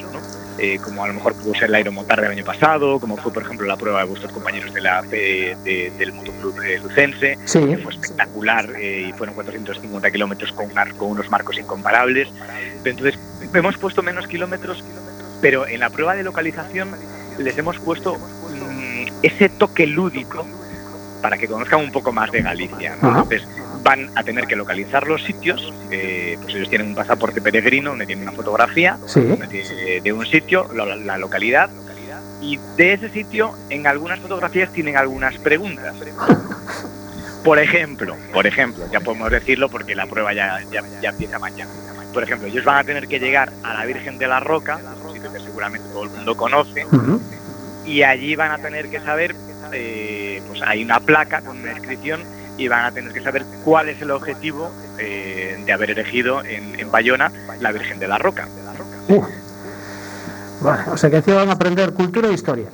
[0.59, 3.43] Eh, como a lo mejor pudo ser la Aeromotar del año pasado, como fue por
[3.43, 7.59] ejemplo la prueba de vuestros compañeros de la, de- de- del Motoclub eh, Lucense, Sí.
[7.67, 10.69] que fue espectacular eh, y fueron 450 kilómetros con,
[11.11, 12.29] unos marcos incomparables.
[12.85, 13.19] Entonces
[13.53, 14.85] hemos puesto menos kilómetros,
[15.41, 16.91] pero en la prueba de localización
[17.39, 20.47] les hemos puesto mm, ese toque lúdico
[21.21, 22.97] para que conozcan un poco más de Galicia.
[23.03, 23.09] ¿no?
[23.09, 23.43] Entonces
[23.85, 28.07] van a tener que localizar los sitios, eh, pues ellos tienen un pasaporte peregrino donde
[28.07, 29.21] tienen una fotografía Sí.
[29.21, 31.71] de, de un sitio, la, la localidad,
[32.41, 35.95] y de ese sitio en algunas fotografías tienen algunas preguntas.
[37.45, 41.71] Por ejemplo, por ejemplo, ya podemos decirlo porque la prueba ya, ya, ya empieza mañana.
[42.13, 45.13] Por ejemplo, ellos van a tener que llegar a la Virgen de la Roca, un
[45.13, 46.87] sitio que seguramente todo el mundo conoce,
[47.85, 49.35] y allí van a tener que saber,
[49.73, 52.23] eh, pues hay una placa con una inscripción
[52.57, 56.79] y van a tener que saber cuál es el objetivo eh, de haber elegido en,
[56.79, 58.49] en Bayona la Virgen de la Roca.
[59.09, 59.27] Uf.
[60.89, 62.67] O sea que aquí van a aprender cultura e historia.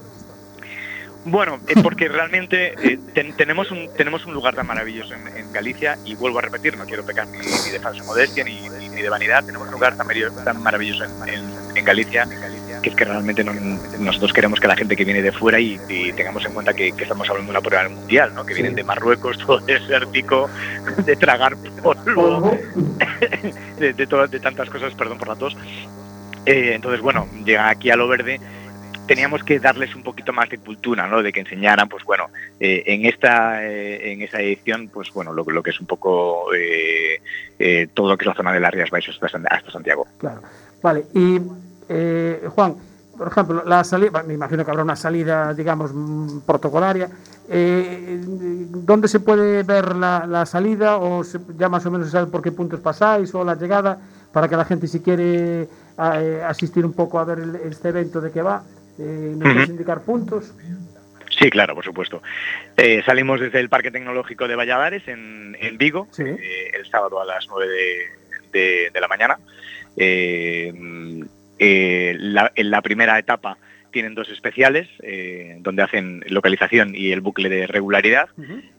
[1.25, 5.53] Bueno, eh, porque realmente eh, ten- tenemos, un, tenemos un lugar tan maravilloso en, en
[5.53, 9.09] Galicia y vuelvo a repetir, no quiero pecar ni, ni de falsa modestia ni, de
[9.11, 12.27] vanidad, tenemos un lugar tan, maravilloso- tan maravilloso en, en- en Galicia
[12.83, 13.53] que es que realmente no-
[13.99, 16.93] nosotros queremos que la gente que viene de fuera y, y tengamos en cuenta que,
[16.93, 18.45] que estamos hablando de una prueba mundial, ¿no?
[18.45, 20.49] que vienen de Marruecos, todo desértico,
[21.05, 22.57] de tragar polvo,
[23.79, 25.57] de, de, todas- de tantas cosas, perdón por la tos.
[26.47, 28.41] Eh, entonces, bueno, llegan aquí a lo verde
[29.07, 31.21] teníamos que darles un poquito más de cultura, ¿no?
[31.21, 32.27] De que enseñaran, pues bueno,
[32.61, 36.55] eh, en esta eh, en esa edición, pues bueno, lo, lo que es un poco
[36.55, 37.21] eh,
[37.59, 40.07] eh, todo lo que es la zona de las Rías Baixas hasta, hasta Santiago.
[40.19, 40.43] Claro.
[40.81, 41.41] Vale, y
[41.91, 42.77] eh, Juan,
[43.19, 47.11] por ejemplo, la salida, me imagino que habrá una salida, digamos, mm, protocolaria.
[47.51, 52.13] Eh, ¿Dónde se puede ver la, la salida o se- ya más o menos se
[52.13, 53.99] sabe por qué puntos pasáis o la llegada
[54.33, 57.89] para que la gente si quiere a- eh, asistir un poco a ver el- este
[57.91, 58.63] evento de qué va,
[58.99, 60.55] eh, nos puedes indicar puntos?
[61.39, 62.23] Sí, claro, por supuesto.
[63.05, 66.23] Salimos desde el Parque Tecnológico de Valladares en, en Vigo Sí.
[66.25, 69.39] el sábado a las 9 de, de- de la mañana.
[71.63, 73.59] Eh, la- en la primera etapa
[73.93, 78.29] tienen dos especiales eh, donde hacen localización y el bucle de regularidad.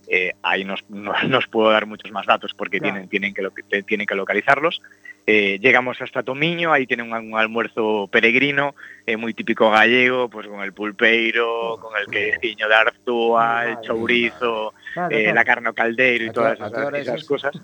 [0.07, 3.05] Eh, ahí nos, no, no os puedo dar muchos más datos porque Claro.
[3.07, 3.33] tienen, tienen,
[3.69, 4.81] que, tienen localizarlos.
[5.27, 8.73] Eh, llegamos hasta Tomiño, ahí tienen un, un almuerzo peregrino,
[9.17, 14.93] muy típico gallego, pues con el pulpeiro, con el quejiño de arzúa, el chourizo, Eh,
[14.93, 15.33] claro.
[15.33, 16.59] la carne ao caldeiro ¿A y todas
[16.95, 17.55] esas, cosas.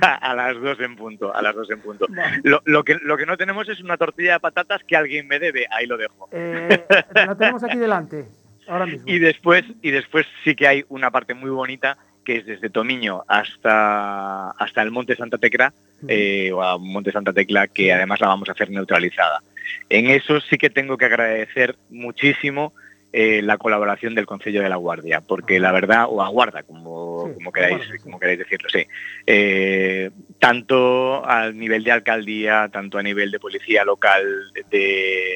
[0.00, 2.06] a las dos en punto, a las dos en punto.
[2.44, 5.40] Lo, lo que, lo que no tenemos es una tortilla de patatas que alguien me
[5.40, 6.28] debe, ahí lo dejo.
[6.30, 8.26] Eh, la tenemos aquí delante,
[8.68, 9.08] ahora mismo.
[9.08, 13.24] Y después, y después sí que hay una parte muy bonita que es desde Tomiño
[13.26, 15.72] hasta, hasta el Monte Santa Tecla,
[16.06, 19.40] eh, o a Monte Santa Tecla, que además la vamos a hacer neutralizada.
[19.88, 22.74] En eso sí que tengo que agradecer muchísimo
[23.12, 27.34] eh, la colaboración del Concello de la Guardia, porque la verdad, o Aguarda, como, Sí,
[27.34, 27.98] como, queráis, sí.
[28.02, 28.86] como queráis decirlo, sí.
[29.26, 34.24] Eh, tanto a nivel de alcaldía, tanto a nivel de policía local,
[34.70, 35.34] de,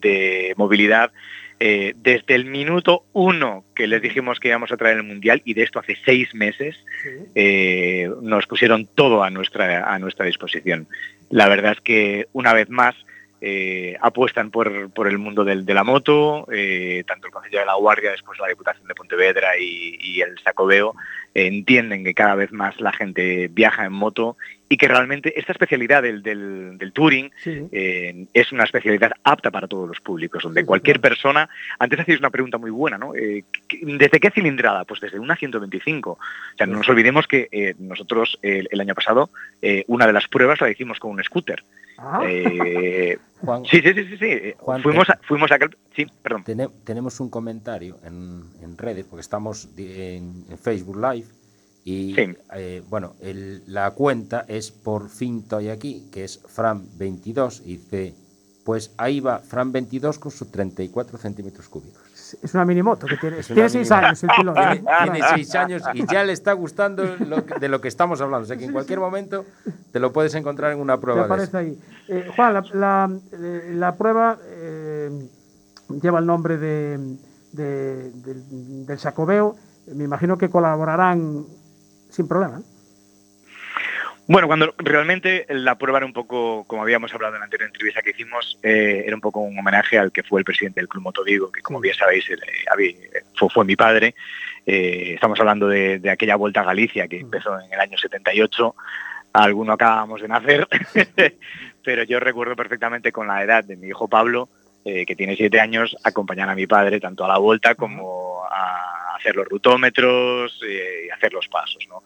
[0.00, 1.12] de movilidad,
[1.58, 5.54] eh, desde el minuto uno que les dijimos que íbamos a traer el Mundial, y
[5.54, 7.10] de esto hace seis meses, Sí.
[7.34, 10.86] eh, nos pusieron todo a nuestra, a nuestra disposición.
[11.30, 12.94] La verdad es que una vez más
[13.40, 17.66] eh, apuestan por, por el mundo del- de la moto, eh, tanto el Consejo de
[17.66, 20.94] la Guardia, después la Diputación de Pontevedra y, y el Sacobeo,
[21.44, 24.36] entienden que cada vez más la gente viaja en moto
[24.68, 27.66] y que realmente esta especialidad del, del, del touring Sí.
[27.72, 31.10] eh, es una especialidad apta para todos los públicos, donde Sí, cualquier claro.
[31.14, 33.14] persona, antes hacéis una pregunta muy buena, ¿no?
[33.14, 34.84] Eh, ¿qué- ¿Desde qué cilindrada?
[34.84, 36.10] Pues desde una 125.
[36.12, 36.18] O
[36.56, 39.30] sea, no nos olvidemos que eh, nosotros el, el año pasado
[39.88, 41.62] una de las pruebas la hicimos con un scooter.
[41.98, 42.20] Ah,
[43.42, 44.24] Juan, sí, sí, sí, sí, sí.
[44.26, 45.58] eh, Juan, fuimos, a, fuimos a.
[45.94, 46.44] Sí, perdón.
[46.44, 51.26] Tene- tenemos un comentario en, en redes, porque estamos en Facebook Live,
[51.84, 52.34] y Sí.
[52.54, 58.14] eh, bueno, el- la cuenta es por fin estoy aquí, que es Fran22, y dice,
[58.64, 62.02] pues ahí va Fran22 con sus 34 centímetros cúbicos.
[62.34, 63.38] Es una mini moto que tiene.
[63.38, 64.60] Es una Tiene seis años el piloto.
[64.60, 64.84] Tiene, ¿eh?
[65.04, 68.44] tiene seis años y ya le está gustando lo que- de lo que estamos hablando.
[68.44, 69.44] O sea que en cualquier momento
[69.92, 71.78] te lo puedes encontrar en una ¿Qué prueba de aparece ahí?
[72.08, 75.10] Eh, Juan, la, la, eh, la prueba eh,
[76.02, 77.16] lleva el nombre de,
[77.52, 79.56] de- del, del Sacobeo.
[79.94, 81.44] Me imagino que colaborarán
[82.10, 82.58] sin problema.
[82.58, 82.62] ¿eh?
[84.28, 88.02] Bueno, cuando realmente la prueba era un poco, como habíamos hablado en la anterior entrevista
[88.02, 91.04] que hicimos, eh, era un poco un homenaje al que fue el presidente del Club
[91.04, 94.16] Moto Vigo, que como bien sabéis eh, fue, fue mi padre.
[94.66, 98.74] Eh, estamos hablando de, de aquella vuelta a Galicia que empezó en el año 78.
[99.32, 100.66] Alguno acabábamos de nacer,
[101.84, 104.48] pero yo recuerdo perfectamente con la edad de mi hijo Pablo,
[104.84, 109.14] eh, que tiene siete años, acompañar a mi padre tanto a la vuelta como a
[109.16, 112.02] hacer los rutómetros y hacer los pasos, ¿no?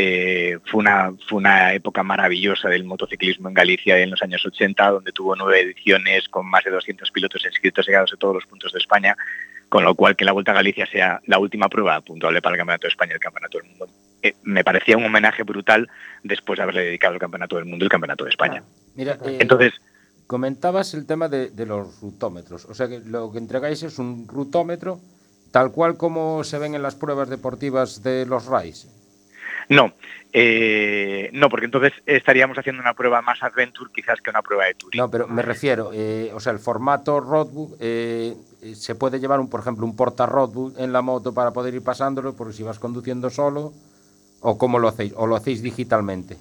[0.00, 4.90] Eh, fue, una, fue una época maravillosa del motociclismo en Galicia en los años 80,
[4.92, 8.72] donde tuvo nueve ediciones con más de 200 pilotos inscritos llegados de todos los puntos
[8.72, 9.16] de España,
[9.68, 12.58] con lo cual que la Vuelta a Galicia sea la última prueba puntuable para el
[12.58, 13.88] Campeonato de España y el Campeonato del Mundo.
[14.22, 15.88] eh, me parecía un homenaje brutal
[16.22, 18.62] después de haberle dedicado el Campeonato del Mundo y el Campeonato de España.
[18.94, 19.72] Mira, eh, Entonces,
[20.28, 22.66] comentabas el tema de, de los rutómetros.
[22.66, 25.00] O sea que lo que entregáis es un rutómetro
[25.50, 28.86] tal cual como se ven en las pruebas deportivas de los RAIs.
[29.68, 29.92] No,
[30.32, 34.74] eh, no, porque entonces estaríamos haciendo una prueba más adventure quizás que una prueba de
[34.74, 34.98] touring.
[34.98, 38.34] No, pero me refiero, eh, o sea, el formato roadbook, eh,
[38.74, 41.82] se puede llevar, un, por ejemplo, un porta roadbook en la moto para poder ir
[41.82, 43.72] pasándolo, por si vas conduciendo solo,
[44.40, 46.36] o cómo lo hacéis, o lo hacéis digitalmente.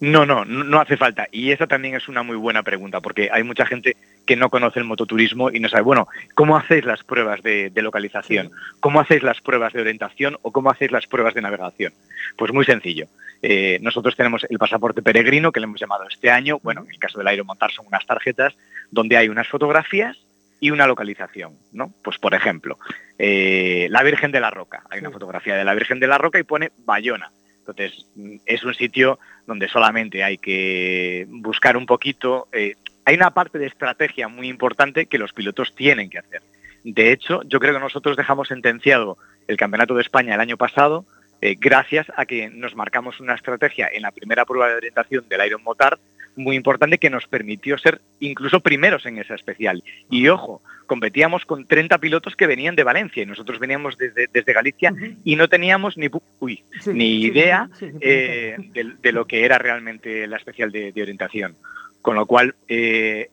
[0.00, 1.26] No, no, no no hace falta.
[1.32, 4.80] Y esa también es una muy buena pregunta, porque hay mucha gente que no conoce
[4.80, 8.50] el mototurismo y no sabe, bueno, ¿cómo hacéis las pruebas de, de localización?
[8.80, 11.92] ¿Cómo hacéis las pruebas de orientación o cómo hacéis las pruebas de navegación?
[12.36, 13.06] Pues muy sencillo.
[13.42, 16.58] Eh, nosotros tenemos el pasaporte peregrino, que le hemos llamado este año.
[16.62, 18.54] Bueno, en el caso del Aeromontar son unas tarjetas
[18.90, 20.18] donde hay unas fotografías
[20.58, 21.92] y una localización, ¿no?
[22.02, 22.78] Pues por ejemplo,
[23.18, 24.82] eh, la Virgen de la Roca.
[24.90, 27.30] Hay una fotografía de la Virgen de la Roca y pone Bayona.
[27.58, 32.48] Entonces, mm, es un sitio donde solamente hay que buscar un poquito.
[32.52, 32.74] eh,
[33.06, 36.42] hay una parte de estrategia muy importante que los pilotos tienen que hacer.
[36.82, 39.16] De hecho, yo creo que nosotros dejamos sentenciado
[39.46, 41.06] el Campeonato de España el año pasado
[41.40, 45.46] eh, gracias a que nos marcamos una estrategia en la primera prueba de orientación del
[45.46, 45.98] Iron Motard
[46.34, 49.82] muy importante que nos permitió ser incluso primeros en esa especial.
[50.10, 54.52] Y ojo, competíamos con 30 pilotos que venían de Valencia y nosotros veníamos desde, desde
[54.52, 54.92] Galicia
[55.24, 56.08] y no teníamos ni,
[56.40, 60.70] uy, Sí, ni idea sí, sí, eh, de, de lo que era realmente la especial
[60.72, 61.54] de, de orientación.
[62.02, 63.30] Con lo cual, eh,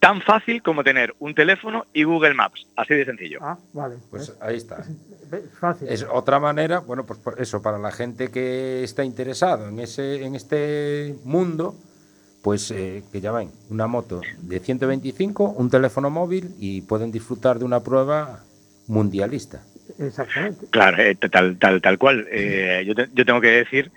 [0.00, 3.38] tan fácil como tener un teléfono y Google Maps, así de sencillo.
[3.42, 3.96] Ah, vale.
[4.10, 4.84] Pues ahí está.
[5.58, 5.88] Fácil.
[5.88, 10.24] Es otra manera, bueno, pues por eso, para la gente que está interesado en, ese,
[10.24, 11.74] en este mundo,
[12.42, 17.58] pues eh, que ya ven, una moto de 125, un teléfono móvil y pueden disfrutar
[17.58, 18.44] de una prueba
[18.86, 19.62] mundialista.
[19.98, 20.66] Exactamente.
[20.70, 22.26] Claro, eh, tal, tal, tal cual.
[22.30, 23.90] Eh, yo, te- yo tengo que decir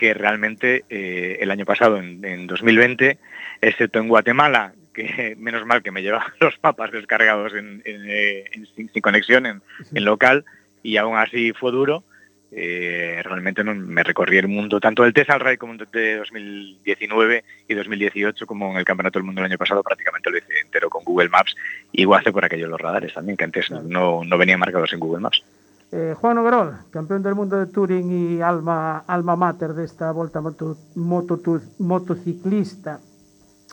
[0.00, 3.18] que realmente eh, el año pasado, en, en 2020,
[3.60, 8.44] excepto en Guatemala, que menos mal que me llevaba los mapas descargados en, en, eh,
[8.52, 9.60] en- sin, sin conexión en,
[10.04, 10.46] local,
[10.82, 12.02] y aún así fue duro,
[12.50, 17.74] eh, realmente no, me recorrí el mundo, tanto el Tesal Ride como de 2019 y
[17.74, 21.04] 2018, como en el Campeonato del Mundo el año pasado, prácticamente lo hice entero con
[21.04, 21.54] Google Maps,
[21.92, 25.20] igual hace por aquello los radares también, que antes no, no venían marcados en Google
[25.20, 25.44] Maps.
[25.92, 30.76] Eh, Juan Overol, campeón del mundo de Touring y alma, alma mater de esta moto,
[30.94, 33.00] mototu- motociclista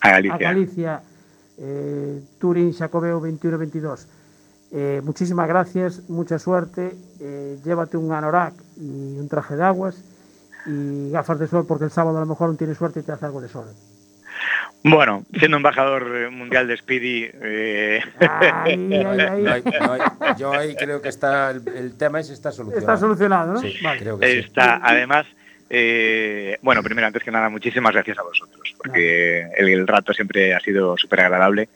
[0.01, 0.37] A a Galicia.
[0.39, 1.01] Galicia,
[1.59, 4.07] eh, Touring Xacobeo 21-22.
[4.71, 6.95] Eh, muchísimas gracias, mucha suerte.
[7.63, 9.95] llévate un anorak y un traje de aguas
[10.65, 13.11] y gafas de sol porque el sábado a lo mejor no tienes suerte y te
[13.11, 13.65] hace algo de sol.
[14.83, 18.71] Bueno, siendo embajador eh, mundial de Speedy, eh, Ay, ay,
[19.19, 19.41] ay.
[19.43, 20.01] No hay- no hay-
[20.37, 22.79] yo ahí creo que está el, el tema ese está solucionado.
[22.93, 23.59] Está solucionado, ¿no?
[23.59, 23.99] Sí, Vale.
[23.99, 24.37] creo que sí.
[24.39, 25.25] está, además,
[25.69, 30.53] eh, bueno, primero, antes que nada, muchísimas gracias a vosotros, porque el, el rato siempre
[30.53, 31.67] ha sido súper agradable.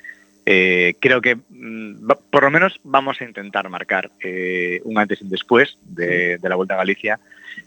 [0.45, 5.19] Eh, creo que mm, va- por lo menos vamos a intentar marcar eh, un antes
[5.21, 7.19] y un después de, de la Vuelta a Galicia.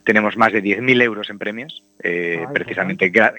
[0.04, 3.34] Tenemos más de 10.000 euros en premios, eh, Ay, precisamente, gra-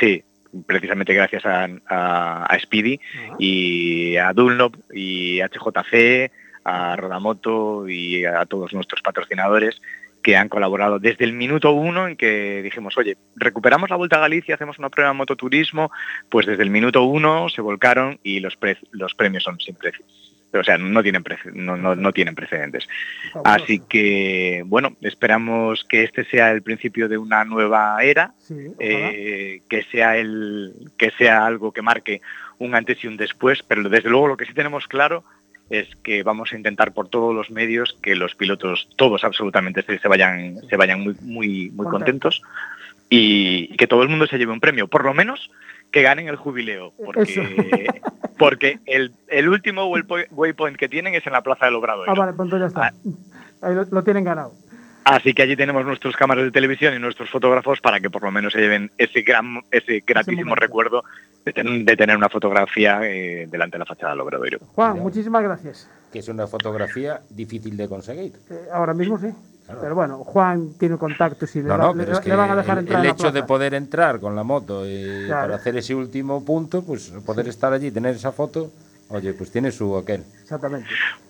[0.00, 0.22] sí,
[0.66, 3.00] precisamente gracias a, a- a Speedy
[3.38, 6.30] y a Dunlop y a HJC,
[6.64, 9.80] a Rodamoto y a todos nuestros patrocinadores
[10.22, 14.20] que han colaborado desde el minuto uno en que dijimos, oye, recuperamos la Vuelta a
[14.20, 15.90] Galicia, hacemos una prueba de mototurismo,
[16.28, 19.76] pues desde el minuto uno se volcaron y los, pre- los premios son sin
[20.52, 22.88] O sea, no tienen, no, no, no tienen precedentes.
[23.44, 29.62] Así que, bueno, esperamos que este sea el principio de una nueva era, Sí, eh,
[29.68, 32.20] que sea el que sea algo que marque
[32.58, 35.24] un antes y un después, pero desde luego lo que sí tenemos claro
[35.70, 40.08] es que vamos a intentar por todos los medios que los pilotos, todos absolutamente, se,
[40.08, 42.42] vayan, se vayan muy, muy, muy contentos
[43.08, 45.50] y que todo el mundo se lleve un premio, por lo menos
[45.92, 47.88] que ganen el jubileo, porque,
[48.38, 52.10] porque el, el último waypo- waypoint que tienen es en la Plaza del Obradoiro.
[52.12, 52.94] Ah, vale, pues entonces ya está.
[53.66, 54.52] Ahí lo, lo tienen ganado.
[55.02, 58.30] Así que allí tenemos nuestros cámaras de televisión y nuestros fotógrafos para que por lo
[58.30, 61.02] menos se lleven ese gran, ese gratísimo recuerdo
[61.44, 64.58] de, ten- de tener una fotografía eh, delante de la fachada del Obradoiro.
[64.74, 65.90] Juan, muchísimas gracias.
[66.12, 68.32] Que es una fotografía difícil de conseguir.
[68.50, 69.28] Eh, ahora mismo sí.
[69.70, 69.80] Claro.
[69.82, 72.50] Pero bueno, Juan tiene contactos y le, No, va- no, le- es le que van
[72.50, 75.42] a dejar el, entrar el hecho de poder entrar con la moto eh, Claro.
[75.48, 78.70] para hacer ese último punto, pues poder estar allí, tener esa foto,
[79.08, 80.24] oye, pues tiene su aquel.
[80.42, 80.88] Exactamente.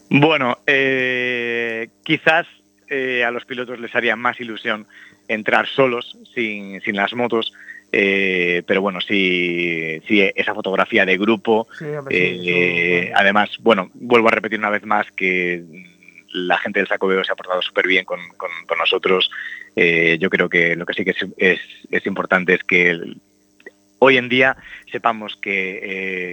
[0.09, 2.47] Bueno, eh, quizás
[2.89, 4.87] eh, a los pilotos les haría más ilusión
[5.29, 7.53] entrar solos, sin, sin las motos,
[7.93, 13.91] eh, pero bueno, sí, sí, esa fotografía de grupo, Sí, hombre, sí, Eh, además, bueno,
[13.95, 15.63] vuelvo a repetir una vez más que
[16.33, 19.31] la gente del Sacobeo se ha portado súper bien con, con- con nosotros.
[19.77, 23.17] Eh, yo creo que lo que sí que es, es- es importante es que el-
[24.03, 24.57] hoy en día
[24.91, 25.81] sepamos que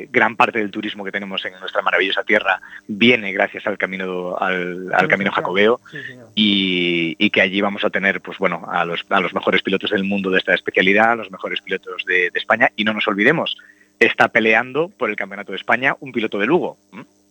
[0.02, 4.38] eh, gran parte del turismo que tenemos en nuestra maravillosa tierra viene gracias al camino
[4.38, 5.98] al, al camino jacobeo Sí,
[6.36, 9.90] y, y que allí vamos a tener pues bueno a los, a los mejores pilotos
[9.92, 13.08] del mundo de esta especialidad, a los mejores pilotos de, de España y no nos
[13.08, 13.58] olvidemos
[14.00, 16.78] está peleando por el campeonato de España un piloto de Lugo.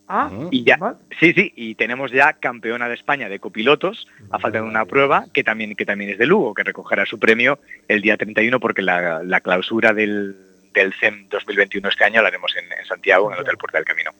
[0.09, 0.79] Ah, Y ya,
[1.19, 5.27] sí, sí, y tenemos ya campeona de España de copilotos, a falta de una prueba
[5.33, 8.83] que también, que también es de Lugo, que recogerá su premio el día 31 porque
[8.83, 10.37] la, la clausura del,
[10.75, 13.85] del CEM 2021 este año la haremos en, en Santiago, en el Hotel Puerta del
[13.85, 14.13] Camino.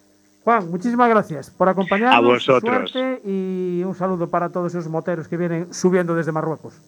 [0.43, 2.17] Juan, muchísimas gracias por acompañarnos.
[2.17, 2.91] A vosotros.
[2.91, 6.81] Suerte y un saludo para todos esos moteros que vienen subiendo desde Marruecos.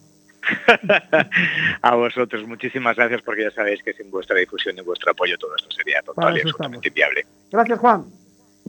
[1.83, 5.55] A vosotros, muchísimas gracias porque ya sabéis que sin vuestra difusión y vuestro apoyo todo
[5.57, 7.27] esto sería total y absolutamente inviable.
[7.51, 8.05] Gracias, Juan.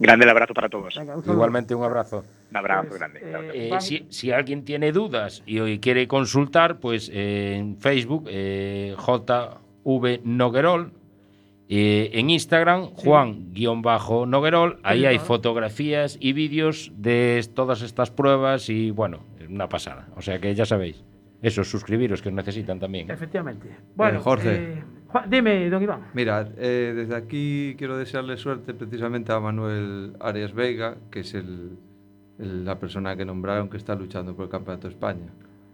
[0.00, 0.94] Grande el abrazo para todos.
[0.96, 1.34] Venga, un saludo.
[1.36, 2.24] Igualmente un abrazo.
[2.50, 3.20] Un abrazo Pues, grande.
[3.22, 3.70] eh.
[3.72, 8.96] Eh, si, si alguien tiene dudas y hoy quiere consultar, pues eh, en Facebook, eh,
[8.98, 10.92] JV Noguerol,
[11.68, 19.20] eh, en Instagram, Juan-Noguerol, ahí hay fotografías y vídeos de todas estas pruebas y bueno,
[19.38, 20.08] es una pasada.
[20.16, 21.04] O sea que ya sabéis,
[21.42, 23.10] eso, suscribiros que os necesitan también.
[23.10, 23.68] Efectivamente.
[23.94, 24.82] Bueno, Eh, Jorge.
[25.12, 26.00] Juan, dime, don Iván.
[26.14, 31.76] Mira, eh, desde aquí quiero desearle suerte precisamente a Manuel Arias Veiga, que es el,
[32.38, 35.26] el- la persona que nombraron que está luchando por el Campeonato de España,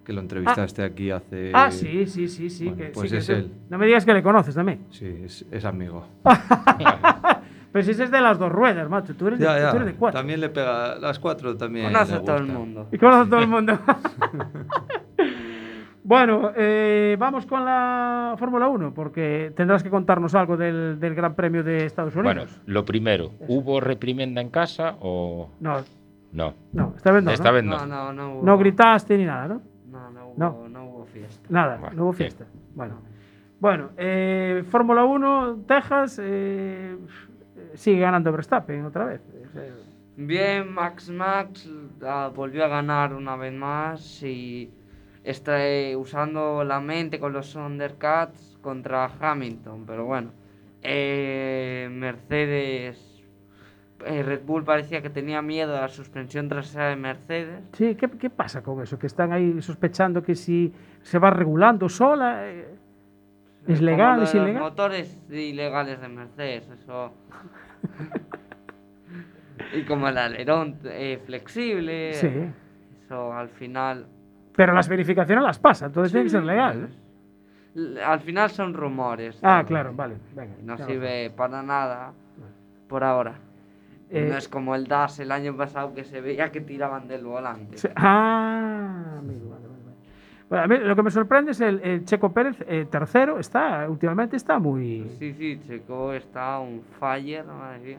[0.04, 1.50] que lo entrevistaste aquí hace...
[1.54, 2.64] ah, sí, sí, sí, sí.
[2.66, 3.32] bueno, que, pues sí que es sí.
[3.32, 3.50] él.
[3.68, 4.80] No me digas que le conoces también.
[4.90, 6.06] Sí, es, es amigo.
[7.72, 9.14] Pero si ese es de las dos ruedas, macho.
[9.14, 9.70] Tú eres, ya, de, ya.
[9.70, 10.18] tú eres de cuatro.
[10.18, 11.92] También le pega las cuatro también.
[11.92, 12.88] Conoce a todo el mundo.
[12.90, 13.78] Y conoce a todo el mundo.
[16.06, 21.34] bueno, eh, vamos con la Fórmula 1, porque tendrás que contarnos algo del, del Gran
[21.34, 22.60] Premio de Estados Bueno, Unidos.
[22.66, 25.78] lo primero, ¿hubo reprimenda en casa o No,
[26.32, 26.54] no?
[26.72, 27.30] no, esta vez no.
[27.32, 27.54] Esta ¿no?
[27.54, 27.78] vez no.
[27.78, 28.42] No, no, no hubo.
[28.46, 29.62] No gritaste ni nada, ¿no?
[29.90, 30.68] No, no hubo, No.
[30.68, 30.84] no.
[30.86, 31.46] hubo fiesta.
[31.50, 32.16] Nada, Bueno, no hubo bien.
[32.30, 32.44] fiesta.
[32.74, 32.94] Bueno,
[33.58, 36.96] bueno eh, Fórmula 1, Texas, eh,
[37.74, 39.20] sigue ganando Verstappen otra vez.
[40.16, 41.68] Bien, Max Max
[42.02, 44.70] ah, volvió a ganar una vez más y
[45.26, 50.30] está eh, usando la mente con los Undercats contra Hamilton, pero bueno,
[50.82, 53.24] eh, Mercedes,
[54.04, 57.64] eh, Red Bull parecía que tenía miedo a la suspensión trasera de Mercedes.
[57.72, 58.98] Sí, ¿qué, qué pasa con eso?
[58.98, 62.68] Que están ahí sospechando que si se va regulando sola, eh,
[63.66, 64.62] es legal, es de los ilegal.
[64.62, 67.12] motores ilegales de Mercedes, eso.
[69.74, 70.76] y como el alerón
[71.24, 72.30] flexible, Sí,
[73.04, 74.06] eso al final
[74.56, 76.88] pero las verificaciones las pasa, entonces tiene que ser legal.
[78.04, 79.38] Al final son rumores.
[79.42, 80.16] Ah, claro, vale.
[80.34, 82.12] Venga, No ya sirve para nada
[82.88, 83.34] por ahora.
[84.08, 87.24] Eh, no es como el DAS el año pasado que se veía que tiraban del
[87.24, 87.76] volante.
[87.76, 89.96] Sí, Ah, amigo, vale, vale, vale.
[90.48, 93.90] Bueno, a mí lo que me sorprende es el, el Checo Pérez, eh, tercero, está,
[93.90, 95.06] últimamente está muy...
[95.18, 97.98] Sí, sí, Checo está un fire, madre mía.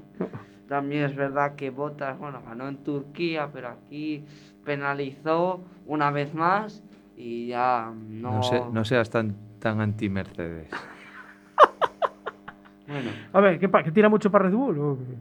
[0.67, 4.25] También es verdad que Bottas, bueno, ganó en Turquía, pero aquí
[4.65, 6.83] penalizó una vez más
[7.15, 8.31] y ya no.
[8.33, 10.69] No, se- no seas tan, tan anti-Mercedes.
[12.87, 14.79] Bueno, A ver, ¿qué, que tira mucho para Red Bull?
[14.79, 15.15] o qué?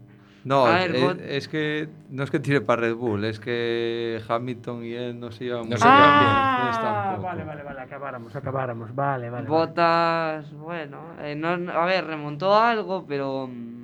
[0.44, 4.20] No, ver, es, Bot- es que no es que tire para Red Bull, es que
[4.28, 6.34] Hamilton y él no se llevan No muy se bien, llevan bien.
[6.54, 9.48] Mercedes Ah, vale, vale, vale, acabáramos, acabáramos, vale, vale.
[9.48, 9.48] vale.
[9.48, 13.75] Bottas, bueno, eh, no, a ver, remontó algo, pero mm,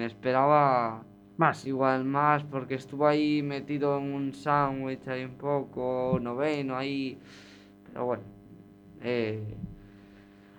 [0.00, 1.02] me esperaba
[1.36, 1.66] Más.
[1.66, 7.18] igual más porque estuvo ahí metido en un sándwich ahí un poco, noveno ahí,
[7.86, 8.22] pero bueno,
[9.02, 9.42] eh,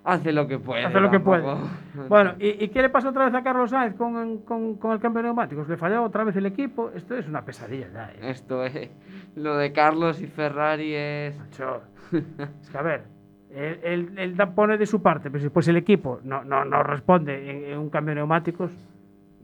[0.03, 0.85] hace lo que puede.
[0.85, 1.43] Hace lo que puede.
[2.07, 4.99] Bueno, ¿y, y qué le pasó otra vez a Carlos Sainz con, con, con el
[4.99, 5.67] cambio de neumáticos?
[5.67, 6.89] ¿Le falló otra vez el equipo?
[6.95, 8.29] Esto es una pesadilla ya, ¿eh?
[8.31, 8.89] Esto es,
[9.35, 11.37] lo de Carlos y Ferrari es...
[11.37, 11.81] Macho.
[12.61, 13.03] Es que a ver,
[13.53, 16.81] él, él- él pone de su parte, pero si después el equipo no, no, no
[16.81, 18.71] responde en, en un cambio de neumáticos,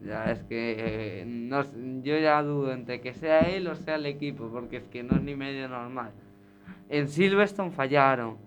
[0.04, 1.64] Ya, es que eh, no
[2.04, 5.16] yo ya dudo entre que sea él o sea el equipo, porque es que no
[5.16, 6.12] es ni medio normal.
[6.90, 8.38] En Silverstone fallaron,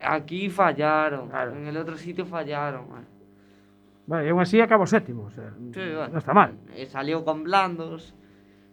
[0.00, 1.54] aquí fallaron, Claro.
[1.54, 2.88] en el otro sitio fallaron.
[2.88, 3.04] bueno.
[4.06, 5.24] vale, y aún así acabó séptimo.
[5.24, 6.08] o sea, Sí, bueno.
[6.12, 6.54] no está mal.
[6.74, 8.14] Eh, salió con blandos,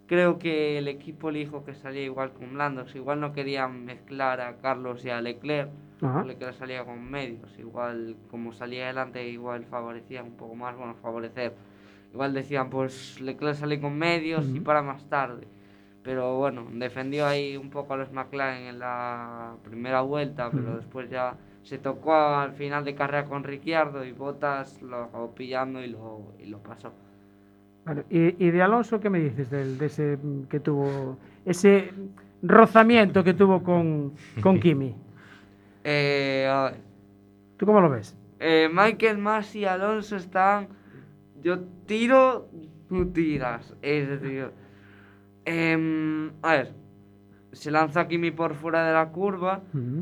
[0.07, 4.41] creo que el equipo le dijo que salía igual con blandos, igual no querían mezclar
[4.41, 5.69] a Carlos y a Leclerc,
[6.01, 6.23] Ajá.
[6.23, 11.53] Leclerc salía con medios, igual como salía adelante igual favorecía un poco más, bueno, favorecer.
[12.13, 14.63] Igual decían, pues Leclerc sale con medios y Ujú.
[14.65, 15.47] para más tarde.
[16.03, 20.77] Pero bueno, defendió ahí un poco a los McLaren en la primera vuelta, pero Ujú.
[20.77, 25.81] después ya se tocó al final de carrera con Ricciardo y Bottas lo acabó pillando
[25.83, 26.93] y lo, y lo pasó.
[27.85, 30.17] Bueno, y, y de Alonso, ¿qué me dices del, de ese
[30.49, 31.91] que tuvo, ese
[32.41, 34.95] rozamiento que tuvo con, con Kimi?
[35.83, 36.75] Eh, a ver,
[37.57, 38.15] ¿Tú cómo lo ves?
[38.39, 40.67] Eh, Michael Mas y Alonso están.
[41.43, 42.47] Yo tiro,
[42.89, 43.75] tú tiras.
[43.81, 44.51] Es decir.
[45.45, 46.73] em, a ver.
[47.51, 49.61] Se lanza Kimi por fuera de la curva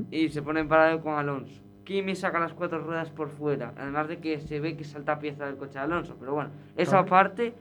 [0.10, 1.62] y se pone en paralelo con Alonso.
[1.84, 3.74] Kimi saca las cuatro ruedas por fuera.
[3.78, 6.16] Además de que se ve que salta pieza del coche de Alonso.
[6.18, 7.10] Pero bueno, esa Vale.
[7.10, 7.54] parte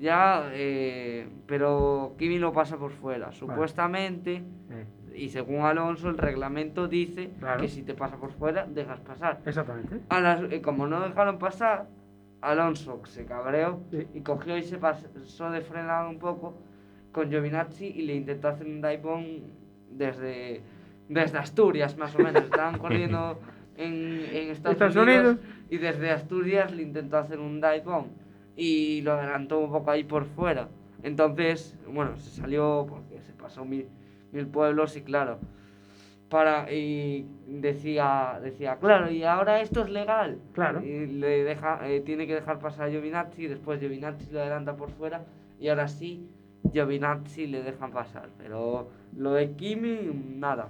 [0.00, 0.50] ya.
[0.52, 3.30] eh, pero Kimi lo pasa por fuera.
[3.30, 4.42] Supuestamente.
[4.70, 7.60] Eh, Y según Alonso, el reglamento dice Claro.
[7.60, 9.40] que si te pasa por fuera, dejas pasar.
[9.44, 10.00] exactamente.
[10.08, 11.86] A las- eh, como no dejaron pasar,
[12.42, 14.06] Alonso se cabreó Sí.
[14.14, 16.54] y cogió y se pasó de frenada un poco
[17.12, 19.26] con Giovinazzi y le intentó hacer un dive bomb
[19.90, 20.62] desde,
[21.08, 22.44] desde Asturias, más o menos.
[22.44, 23.38] Estaban corriendo
[23.76, 25.66] en, en Estados, Estados Unidos, Unidos.
[25.70, 28.06] y desde Asturias le intentó hacer un dive bomb
[28.56, 30.68] y lo adelantó un poco ahí por fuera.
[31.02, 33.86] Entonces, bueno, se salió porque se pasó mil,
[34.32, 35.38] mil pueblos y claro,
[36.28, 37.26] para y
[37.60, 40.80] decía decía claro y ahora esto es legal Claro.
[40.82, 44.90] y le deja eh, tiene que dejar pasar a Giovinazzi después Giovinazzi lo adelanta por
[44.90, 45.22] fuera
[45.58, 46.28] y ahora sí
[46.72, 49.98] Giovinazzi le dejan pasar pero lo de Kimi
[50.36, 50.68] nada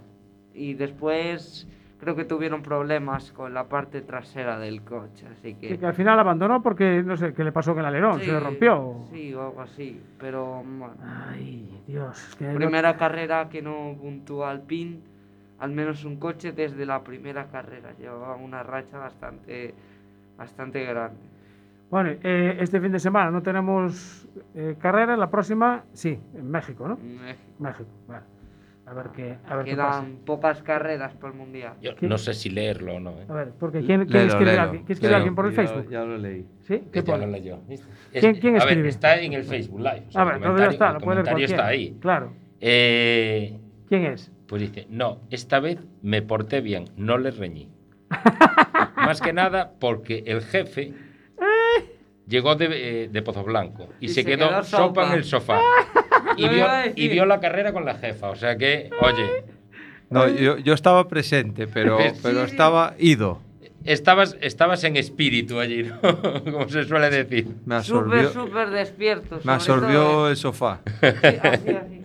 [0.54, 1.68] y después
[1.98, 5.92] creo que tuvieron problemas con la parte trasera del coche así que Sí, que al
[5.94, 9.04] final abandonó porque no sé qué le pasó con el alerón, se le rompió.
[9.12, 10.94] sí o algo así pero bueno
[11.28, 12.16] Ay, Dios.
[12.30, 15.00] Es que no- primera carrera que no puntúa Alpine,
[15.60, 17.92] al menos un coche desde la primera carrera.
[17.98, 19.74] Llevaba una racha bastante,
[20.36, 21.18] bastante grande.
[21.90, 26.86] Bueno, eh, este fin de semana no tenemos eh, carrera, la próxima sí, en México,
[26.88, 26.96] ¿no?
[26.96, 27.48] México.
[27.58, 28.24] México, vale.
[28.86, 30.00] A ver qué, a ver qué pasa.
[30.00, 31.74] Quedan pocas carreras por el mundial.
[31.80, 32.08] Yo ¿Qué?
[32.08, 33.10] no sé si leerlo o no.
[33.12, 33.26] ¿eh?
[33.28, 34.82] A ver, porque ¿quién, quién escribe alguien?
[34.84, 35.90] ¿Quién escribe alguien por el Ya- Facebook?
[35.90, 36.44] Ya lo leí.
[36.62, 36.82] ¿Sí?
[36.92, 37.58] ¿Qué Ya lo leyó.
[38.12, 38.88] ¿Quién- quién a ver, escribe?
[38.88, 40.04] está en el Facebook Live.
[40.08, 41.62] o sea, A ver, comentario- está, el lo puede leer comentario cualquiera.
[41.62, 41.98] está ahí.
[42.00, 42.32] Claro.
[42.60, 43.58] Eh,
[43.88, 44.32] ¿Quién es?
[44.50, 47.68] Pues dice, no, esta vez me porté bien, no le reñí.
[48.96, 50.92] Más que nada porque el jefe
[52.26, 55.06] llegó de, eh, de Pozo Blanco y, se, quedó, sopa sopa.
[55.06, 55.60] en el sofá.
[56.36, 58.30] y, vio, y vio la carrera con la jefa.
[58.30, 59.44] O sea que, oye,
[60.08, 62.18] No, yo, yo estaba presente, pero, Sí.
[62.20, 63.40] pero estaba ido.
[63.84, 66.00] estabas, estabas en espíritu allí, ¿no?
[66.44, 67.46] Como se suele decir.
[67.66, 69.38] Me Súper, absorbió, súper despierto.
[69.44, 70.80] me absorbió todo, el sofá.
[71.02, 72.02] eh, sí, así, así.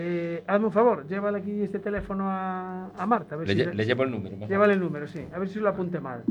[0.00, 3.34] Eh, hazme un favor, llévale aquí este teléfono a, a Marta.
[3.34, 4.36] A ver Le, si lle- le llevo el número.
[4.36, 4.48] mejor.
[4.48, 5.24] Llévale el número, sí.
[5.34, 6.22] A ver si lo apunte mal.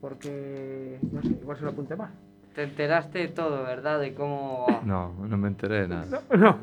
[0.00, 2.10] Porque, no sé, igual se lo apunte mal.
[2.54, 4.00] Te enteraste de todo, ¿verdad?
[4.00, 4.66] De cómo.
[4.84, 6.22] No, no me enteré de nada.
[6.36, 6.58] No.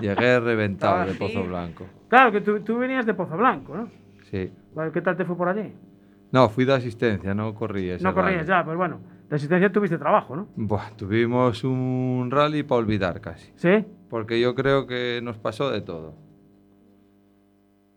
[0.00, 1.14] Llegué reventado de.
[1.14, 1.84] Pozo Blanco.
[2.08, 3.88] Claro, que tú, tú venías de Pozo Blanco, ¿no?
[4.30, 4.50] Sí.
[4.92, 5.72] ¿Qué tal te fue por allí?
[6.32, 9.00] No, fui de asistencia, no corrí ese no corrías ya, pues bueno.
[9.28, 10.48] De asistencia tuviste trabajo, ¿no?
[10.56, 13.52] Buah, tuvimos un rally para olvidar casi.
[13.56, 13.84] Sí.
[14.08, 16.14] Porque yo creo que nos pasó de todo.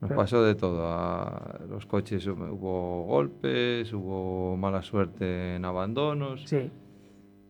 [0.01, 0.87] Nos Pero- pasó de todo.
[0.87, 6.43] A los coches hub- hubo golpes, hubo mala suerte en abandonos.
[6.47, 6.69] Sí.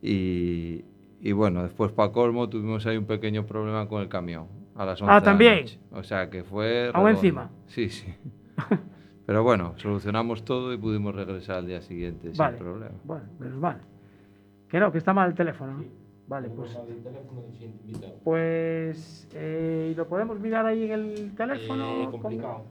[0.02, 0.84] Y,
[1.22, 4.48] y bueno, después para colmo tuvimos ahí un pequeño problema con el camión.
[4.76, 5.60] A las 11 Ah, de la ¿también?
[5.62, 5.80] noche.
[5.92, 6.92] O sea que fue.
[6.94, 7.50] ¿Aún encima?
[7.68, 8.14] Sí, sí.
[9.32, 12.58] Pero bueno, solucionamos todo y pudimos regresar al día siguiente Vale.
[12.58, 12.96] sin problema.
[13.06, 13.78] Bueno, menos mal.
[14.68, 15.72] Que no, que está mal el teléfono.
[15.72, 15.86] ¿no?
[16.28, 16.78] Vale, pues.
[18.26, 19.30] Pues.
[19.34, 22.04] eh, ¿y ¿Lo podemos mirar ahí en el teléfono?
[22.04, 22.66] Eh, complicado.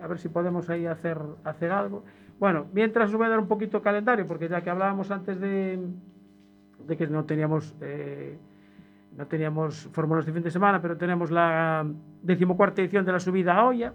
[0.00, 2.02] a ver si podemos ahí hacer, hacer algo.
[2.40, 5.38] Bueno, mientras os voy a dar un poquito de calendario, porque ya que hablábamos antes
[5.38, 5.86] de,
[6.84, 8.36] de que no teníamos eh,
[9.16, 11.86] no teníamos Fórmula este fin de semana, pero tenemos la
[12.22, 13.94] decimocuarta edición de la subida a Olla.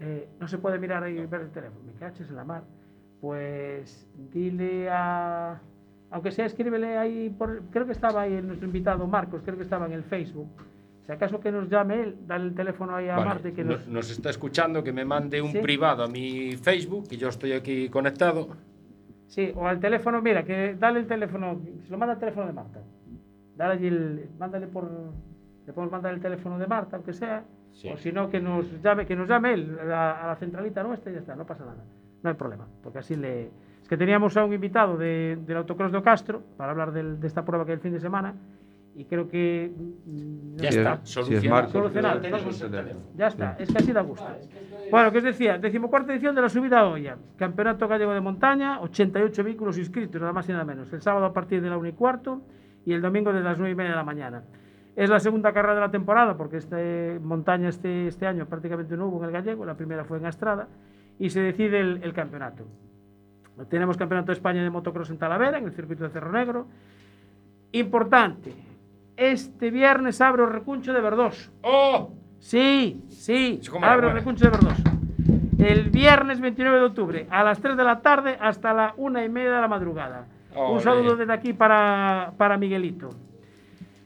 [0.00, 1.80] Eh, no se puede mirar ahí y ver el teléfono.
[1.86, 2.62] Me caches en la mar.
[3.20, 5.60] Pues dile a.
[6.10, 7.30] Aunque sea, escríbele ahí.
[7.30, 10.48] Por, creo que estaba ahí nuestro invitado Marcos, creo que estaba en el Facebook.
[11.04, 13.52] Si acaso que nos llame él, dale el teléfono ahí a Vale, Marte.
[13.52, 15.58] Que no- nos, nos está escuchando, que me mande un Sí.
[15.58, 18.48] privado a mi Facebook y yo estoy aquí conectado.
[19.26, 22.52] Sí, o al teléfono, mira, que dale el teléfono, se lo manda el teléfono de
[22.52, 22.80] Marta.
[23.56, 24.88] Dale allí el, mándale por,
[25.66, 27.42] le podemos mandar el teléfono de Marta, aunque sea,
[27.72, 27.88] Sí.
[27.90, 30.82] o si no, que nos llame, que nos llame él, a la, a la centralita
[30.82, 31.84] nuestra y ya está, no pasa nada,
[32.22, 33.50] no hay problema, porque así le...
[33.82, 37.26] Es que teníamos a un invitado de- del autocross de Castro para hablar del- de
[37.26, 38.34] esta prueba que hay el fin de semana
[38.96, 39.70] y creo que...
[40.06, 42.20] mm, Ya no Si sé, está, es- si es solucionado.
[43.16, 43.62] Ya está, Sí.
[43.62, 44.26] es que así da gusto.
[44.90, 48.80] Bueno, que os decía, decimocuarta edición de la subida a Olla, Campeonato Gallego de Montaña,
[48.80, 50.92] 88 vehículos inscritos, nada más y nada menos.
[50.92, 52.42] El sábado a partir de la 1 y cuarto
[52.84, 54.42] y el domingo desde las 9 y media de la mañana.
[54.98, 59.06] Es la segunda carrera de la temporada, porque este montaña este, este año prácticamente no
[59.06, 60.66] hubo en el gallego, la primera fue en Astrada,
[61.20, 62.64] y se decide el, el campeonato.
[63.70, 66.66] Tenemos Campeonato de España de Motocross en Talavera, en el circuito de Cerro Negro.
[67.70, 68.52] Importante,
[69.16, 71.52] este viernes abre el recuncho de Verdós.
[71.62, 72.10] ¡Oh!
[72.40, 74.82] Sí, sí, abre el recuncho de Verdós.
[75.60, 79.28] el viernes 29 de octubre, a las 3 de la tarde hasta la una y
[79.28, 80.26] media de la madrugada.
[80.56, 83.10] Un saludo desde aquí para, para Miguelito.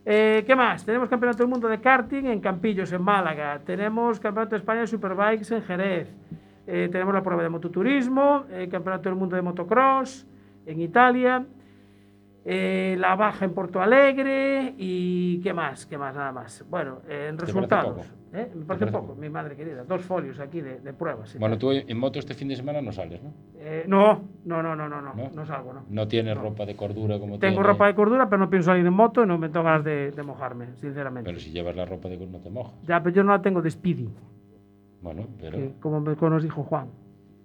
[0.05, 0.85] Eh, ¿Qué más?
[0.85, 3.61] Tenemos Campeonato del Mundo de Karting en Campillos, en Málaga.
[3.65, 6.09] Tenemos Campeonato de España de Superbikes en Jerez.
[6.67, 10.27] Eh, tenemos la prueba de mototurismo, eh, Campeonato del Mundo de Motocross
[10.67, 11.45] en Italia.
[12.45, 16.65] eh, la baja en Porto Alegre y qué más, qué más, nada más.
[16.69, 18.05] Bueno, eh, en resultados.
[18.33, 18.51] ¿Eh?
[18.55, 19.85] Me parece poco, mi madre querida.
[19.85, 21.37] Dos folios aquí de, de pruebas.
[21.39, 23.33] Bueno, tú en moto este fin de semana no sales, ¿no?
[23.59, 25.31] Eh, no, no, no, no, no, no, ¿No?
[25.35, 25.85] no salgo, no.
[25.89, 28.87] No tienes ropa de cordura como Tengo tiene- ropa de cordura, pero no pienso salir
[28.87, 31.29] en moto y no me tengo ganas de, de mojarme, sinceramente.
[31.29, 32.75] Pero si llevas la ropa de cordura no te mojas.
[32.87, 34.09] Ya, pero yo no la tengo de Speedy,
[35.01, 35.59] Bueno, pero...
[35.59, 36.89] que, como, me- como nos dijo Juan.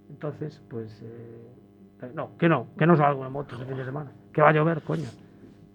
[0.10, 1.02] Entonces, pues.
[1.04, 4.12] eh, no, que no, que no salgo en moto este fin de semana.
[4.32, 5.08] Que va a llover, coño.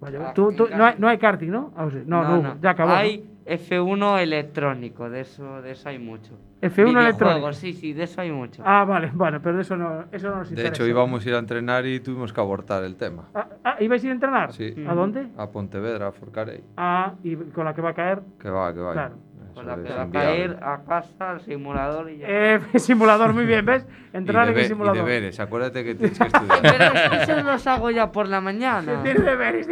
[0.02, 0.26] Va a llover.
[0.28, 1.72] Ah, Tú- tú- no, hay, no hay karting, ¿no?
[1.76, 2.02] Ah, sí.
[2.06, 2.90] No, no, hubo, ya acabó.
[2.90, 2.96] ¿no?
[2.96, 6.32] Hay F1 electrónico, de eso, de eso hay mucho.
[6.60, 7.52] F1 Videojuegos, electrónico.
[7.54, 8.62] Sí, sí, de eso hay mucho.
[8.64, 10.74] Ah, vale, vale, pero eso no, eso no nos De interesa.
[10.74, 13.24] hecho, íbamos a ir a entrenar y tuvimos que abortar el tema.
[13.34, 14.52] Ah, ah, ¿ibais a ir a entrenar?
[14.52, 14.74] Sí.
[14.88, 15.26] ¿A dónde?
[15.36, 16.62] A Pontevedra, a Forcarey.
[16.76, 18.22] Ah, y con la que va a caer.
[18.38, 18.92] Que va, que va.
[18.92, 19.14] Claro.
[19.52, 20.30] Eso Con la es que va a inviable.
[20.30, 22.26] caer a casa al simulador y ya.
[22.28, 23.86] Eh, simulador, muy bien, ¿ves?
[24.12, 24.96] Y, Entrenar en el debe- y simulador.
[25.04, 26.44] deberes, acuérdate que tienes que Pero
[26.84, 27.22] estudiar.
[27.22, 29.02] esos los hago ya por la mañana.
[29.02, 29.68] Tiene deberes,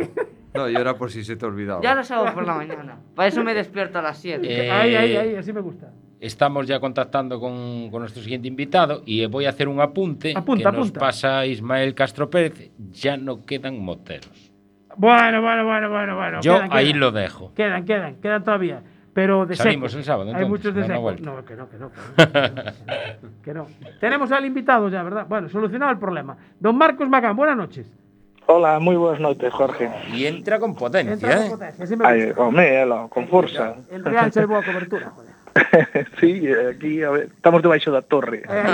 [0.52, 1.80] no, yo era por si se te olvidaba.
[1.80, 2.98] Ya los hago por la mañana.
[3.14, 4.44] Para eso me despierto a las 7.
[4.66, 5.92] Eh, Ahí, ahí, ahí, así me gusta.
[6.18, 10.70] Estamos ya contactando con, con nuestro siguiente invitado y voy a hacer un apunte Apunta,
[10.70, 11.00] que nos apunta.
[11.00, 12.70] pasa Ismael Castro Pérez.
[12.90, 14.52] Ya no quedan moteros.
[14.96, 16.40] Bueno, bueno, bueno, bueno, bueno.
[16.42, 17.00] Yo quedan, ahí quedan.
[17.00, 17.54] lo dejo.
[17.54, 18.82] Quedan, quedan, quedan todavía.
[19.12, 19.98] pero de Salimos seco.
[19.98, 21.12] el sábado, entonces, Hay muchos de seco.
[21.12, 21.68] No, que no, que no.
[21.68, 21.90] Que no,
[23.44, 23.90] que no, que no.
[24.00, 25.26] Tenemos al invitado ya, ¿verdad?
[25.28, 26.36] Bueno, solucionado el problema.
[26.58, 27.86] Don Marcos Magán, buenas noches.
[28.46, 29.90] Hola, muy buenas noches, Jorge.
[30.12, 31.50] Y entra con potencia, entra con ¿eh?
[31.50, 31.98] potencia, ¿eh?
[32.02, 33.76] Ay, hombre, con fuerza.
[33.90, 35.30] El Real se boa cobertura, joder.
[36.20, 38.42] sí, aquí, a ver, estamos debaixo da torre.
[38.48, 38.64] Eh.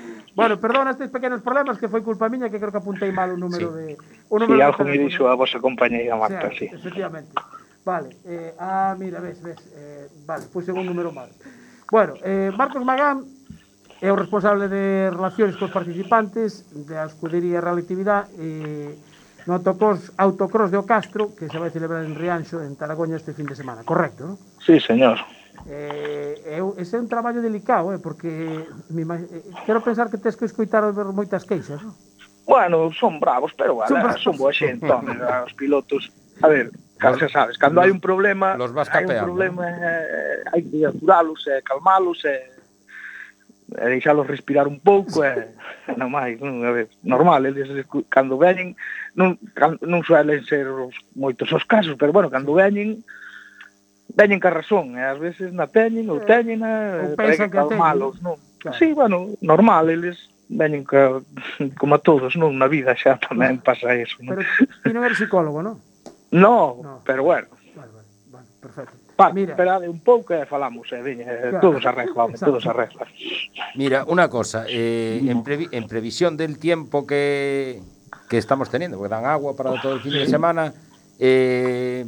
[0.40, 3.36] Bueno, perdona estes pequenos problemas que foi culpa miña que creo que apuntei mal o
[3.36, 3.76] número sí.
[3.76, 3.86] de
[4.30, 6.66] o número sí, algo me dixo a vosa compañeira Marta, o sea, sí.
[6.70, 7.34] Efectivamente.
[7.84, 11.30] Vale, eh, ah, mira, ves, ves, eh, vale, puse un número mal.
[11.90, 13.24] Bueno, eh, Marcos Magán
[14.00, 18.96] é o responsable de relacións cos participantes da escudería Relatividade eh,
[19.44, 23.48] no autocross, autocross de Ocastro que se vai celebrar en Rianxo, en Taragoña este fin
[23.48, 24.36] de semana, correcto, non?
[24.60, 25.20] Sí, señor.
[25.68, 30.36] Eh, eu, ese é un traballo delicado, eh, porque mi, eh, quero pensar que tes
[30.36, 31.92] que escoitar moitas queixas, non?
[32.48, 34.24] Bueno, son bravos, pero son, galera, bravos.
[34.24, 36.08] son boa xente, os pilotos.
[36.40, 39.24] A ver, Claro, xa sabes, cando hai un problema, los vas hai capeando.
[39.24, 42.60] un problema, eh, eh, hai que aturalos, eh, calmalos, eh,
[43.78, 47.70] e deixalos respirar un pouco e eh, non máis, non, a ver, normal, eles
[48.10, 48.74] cando veñen
[49.14, 49.38] non,
[49.86, 53.00] non suelen ser os, moitos os casos, pero bueno, cando veñen
[54.10, 56.26] veñen ca razón, e eh, ás veces na teñen ou mm.
[56.26, 58.36] teñen eh, para que calmalos, non?
[58.58, 58.76] Claro.
[58.76, 60.18] Sí, bueno, normal, eles
[60.50, 61.22] veñen ca,
[61.80, 62.58] como a todos, non?
[62.58, 64.34] Na vida xa tamén pasa eso, non?
[64.34, 64.42] Pero
[64.82, 65.78] ti non eres psicólogo, non?
[66.30, 67.00] No, No.
[67.04, 68.96] pero bueno, Vale, vale, vale, perfecto.
[69.16, 69.52] pa, Mira.
[69.52, 71.02] esperade un pouco e falamos, eh,
[71.50, 71.60] Claro.
[71.60, 72.46] todo se arregla, Exacto.
[72.46, 73.06] todo se arregla.
[73.74, 77.82] Mira, una cosa, eh, en, previ- en previsión del tiempo que,
[78.28, 80.72] que estamos teniendo, porque dan agua para todo el fin de semana,
[81.18, 82.06] eh,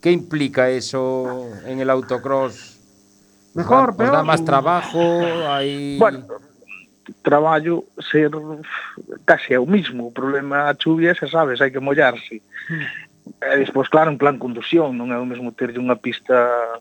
[0.00, 2.78] ¿qué implica eso en el autocross?
[3.50, 4.12] ¿Os Mejor, os peor?
[4.12, 5.48] da más trabajo?
[5.48, 5.98] Hay...
[5.98, 6.24] Bueno,
[7.22, 8.30] traballo ser
[9.26, 12.40] casi é o mismo, o problema a chuvia, xa sabes, hai que mollarse.
[13.42, 16.78] E despois, claro, en plan conducción, non é o mesmo terlle unha pista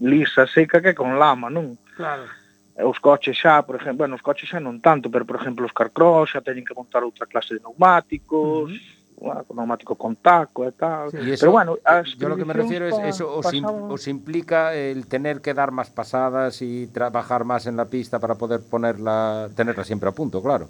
[0.00, 1.78] lisa, seca, que con lama, non?
[1.94, 2.26] Claro.
[2.74, 5.66] E os coches xa, por exemplo, bueno, os coches xa non tanto, pero, por exemplo,
[5.66, 9.94] os carcross xa teñen que montar outra clase de neumáticos, uh -huh bueno, con neumático
[9.94, 11.10] con taco e tal.
[11.10, 11.18] Sí.
[11.18, 11.78] Y eso, Pero bueno,
[12.18, 15.70] yo lo que me refiero es eso os, im, os implica el tener que dar
[15.70, 20.42] más pasadas y trabajar más en la pista para poder ponerla tenerla siempre a punto,
[20.42, 20.68] claro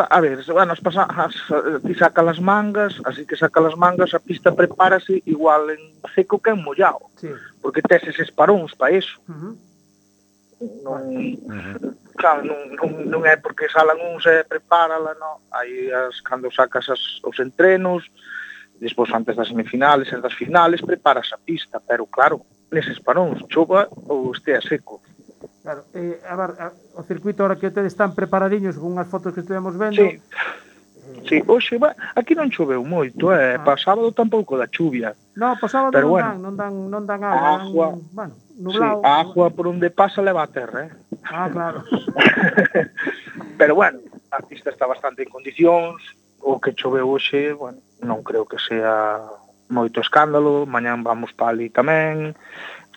[0.00, 1.34] a ver, bueno, as pasajas,
[1.84, 5.82] ti saca as mangas, así que saca as mangas, a pista prepárase igual en
[6.14, 7.28] seco que en mollado, sí.
[7.60, 9.20] porque tes eses paróns para eso.
[9.28, 9.54] Uh -huh.
[10.86, 11.94] Non, uh -huh.
[12.16, 15.42] claro, non, non, non é porque salan uns e prepárala, non.
[15.52, 18.06] Aí as, cando sacas as, os entrenos,
[18.80, 23.88] despois antes das semifinales e das finales, preparas a pista, pero claro, neses paróns, chova
[24.08, 25.02] ou estea seco.
[25.62, 29.30] Claro, eh, a ver, a, o circuito ahora que tedes están preparadiños con unhas fotos
[29.30, 30.02] que estuvemos vendo.
[30.02, 30.18] Sí.
[30.18, 33.62] Eh, sí, hoxe va, aquí non choveu moito, eh, ah.
[33.62, 35.14] pa sábado tampouco da chuvia.
[35.38, 38.34] No, pa sábado Pero non, bueno, dan, non dan, non dan agua, agua dan, bueno,
[38.58, 38.98] nublado.
[38.98, 40.92] Sí, a agua por onde pasa leva a terra, eh.
[41.30, 41.86] Ah, claro.
[43.60, 44.02] Pero bueno,
[44.34, 46.02] a pista está bastante en condicións,
[46.42, 49.22] o que choveu hoxe, bueno, non creo que sea
[49.70, 52.34] moito escándalo, mañán vamos pa ali tamén,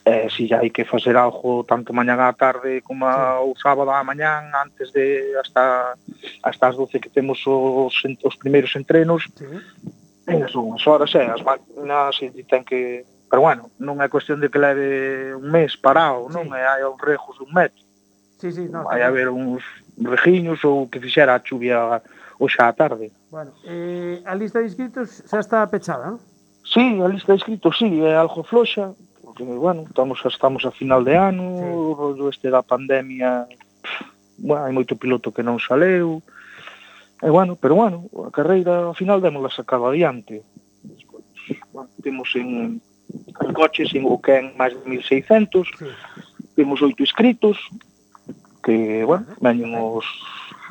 [0.05, 4.05] eh, si hai que facer algo tanto mañá á tarde como a, o sábado á
[4.05, 5.97] mañán antes de hasta
[6.45, 9.25] hasta as 12 que temos os, os primeiros entrenos.
[9.33, 9.49] Sí.
[9.49, 14.07] Eh, en as unhas horas eh, as máquinas e ten que pero bueno, non é
[14.07, 17.81] cuestión de que leve un mes parado, non é hai uns rejos dun metro.
[18.37, 19.65] Sí, sí, no, vai haber uns
[19.97, 21.99] rejiños ou que fixera a chuvia
[22.37, 23.09] hoxe á tarde.
[23.33, 26.21] Bueno, eh, a lista de inscritos xa está pechada, non?
[26.61, 28.93] Sí, a lista de inscritos, sí, é algo floxa,
[29.35, 34.05] porque, bueno, estamos, estamos a final de ano, o rollo este da pandemia, pff,
[34.39, 36.23] bueno, hai moito piloto que non saleu,
[37.19, 40.43] e bueno, pero bueno, a carreira ao final démola sacada adiante.
[41.75, 45.87] Bueno, temos en, en coches en o que en máis de 1600, sí.
[46.55, 47.59] temos oito inscritos,
[48.63, 50.07] que, bueno, veñen os,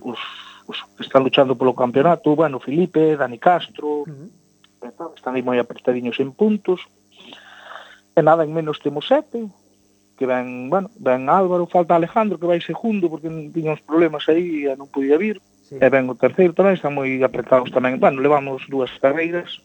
[0.00, 0.20] os,
[0.64, 5.12] os que están luchando polo campeonato, bueno, Felipe, Dani Castro, uh -huh.
[5.12, 6.80] están aí moi apertadiños en puntos,
[8.14, 9.50] E nada en menos temos sete,
[10.16, 14.70] que ven, bueno, ven Álvaro, falta Alejandro, que vai segundo, porque tiña uns problemas aí
[14.70, 15.42] e non podía vir.
[15.66, 15.82] Sí.
[15.82, 17.98] E ven o terceiro tamén, están moi apretados tamén.
[17.98, 19.58] Bueno, levamos dúas carreiras,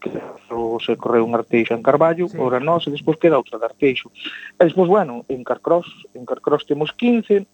[0.00, 0.08] que
[0.82, 2.40] se correu un arteixo en Carballo, sí.
[2.40, 4.08] ora nós, e despois queda outra de arteixo.
[4.56, 7.44] E despois, bueno, en Carcross, en Carcross temos 15,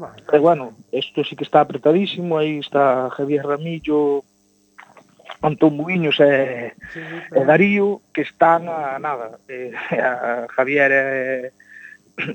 [0.00, 4.24] Bueno, e bueno, isto sí que está apretadísimo, aí está Javier Ramillo,
[5.42, 9.38] Antón Muiños e, sí, sí, e Darío que están a nada.
[9.48, 11.06] E, a Javier e,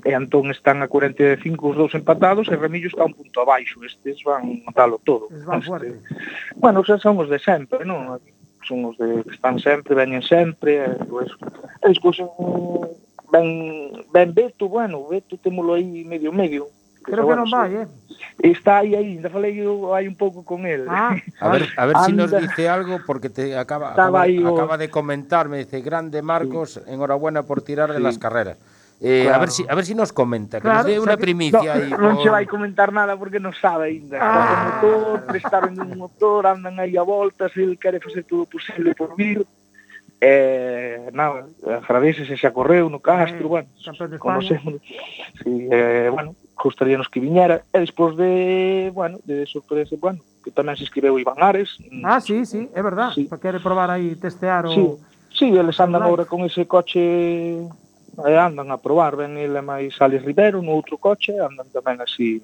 [0.04, 3.84] e Antón están a 45 os dous empatados e Remillo está un punto abaixo.
[3.84, 5.30] Estes van dalo todo.
[5.30, 6.00] Es van este,
[6.56, 8.20] bueno, xa son os de sempre non?
[8.66, 11.30] son os de que están sempre veñen sempre e, pues,
[11.86, 12.18] es, pues,
[13.32, 16.68] ben, ben Beto, bueno, Beto témolo aí medio medio
[17.06, 17.88] Creo que non vai, eh?
[18.42, 20.90] Está aí aínda, falei eu hai un pouco con el.
[20.90, 24.48] Ah, a ver, a ver se si nos dice algo porque te acaba acaba, o...
[24.50, 26.82] acaba de comentarme, dice grande Marcos, sí.
[26.90, 27.96] enhorabuena por tirar sí.
[27.96, 28.58] de las carreras.
[29.02, 29.36] Eh, claro.
[29.36, 31.20] a ver si a ver si nos comenta, que claro, nos dé unha o sea,
[31.20, 31.92] primicia aí.
[31.92, 34.18] No, non se vai comentar nada porque non sabe aínda.
[34.18, 34.80] Ah.
[34.82, 39.14] O motor, prestaron un motor, andan aí a voltas, el quere facer todo posible por
[39.20, 39.44] vir.
[40.22, 43.68] Eh, nada, agradece se xa correu no Castro, eh, bueno,
[44.18, 44.80] conocemos.
[45.44, 50.80] Sí, eh, bueno, costaríanos que viñera, e despois de, bueno, de sorpresa, bueno, que tamén
[50.80, 51.78] se escribeu Iván Ares.
[51.92, 53.28] Mm, ah, sí, sí, é verdad, sí.
[53.28, 54.72] para quere probar aí, testear o...
[54.72, 54.84] Sí,
[55.30, 57.60] sí eles andan agora con ese coche,
[58.16, 62.40] e andan a probar, ven ele máis Alex Rivero no outro coche, andan tamén así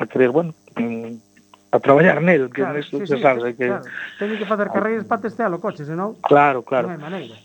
[0.00, 1.30] a querer, bueno, mm,
[1.70, 3.68] a traballar nel, que claro, nesto sí, se sí, sabe que...
[3.68, 3.84] Claro.
[4.18, 6.18] Teñen que facer carreiras para testear o coche, senón...
[6.24, 6.90] Claro, claro.
[6.90, 7.36] Non hai maneira.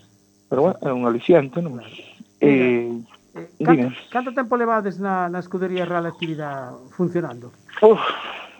[0.50, 1.78] Pero bueno, é un aliciente, non?
[1.78, 1.94] Claro.
[2.42, 2.90] Eh,
[3.36, 7.52] Canto, canto tempo levades na, na escudería Real Actividad funcionando?
[7.84, 8.00] Uf,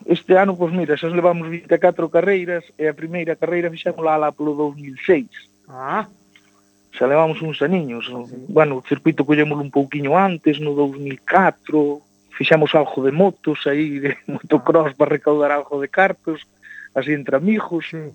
[0.04, 4.36] este ano, pois mira, xa levamos 24 carreiras e a primeira carreira fixemos lá, lá
[4.36, 5.72] polo 2006.
[5.72, 6.04] Ah.
[6.92, 8.12] Xa levamos uns aniños.
[8.12, 8.52] Sí.
[8.52, 14.12] Bueno, o circuito collémolo un pouquiño antes, no 2004, fixamos algo de motos aí, de
[14.12, 14.36] ah.
[14.36, 14.98] motocross ah.
[15.00, 16.44] para recaudar algo de cartos,
[16.92, 17.88] así entre amigos.
[17.90, 18.12] Sí.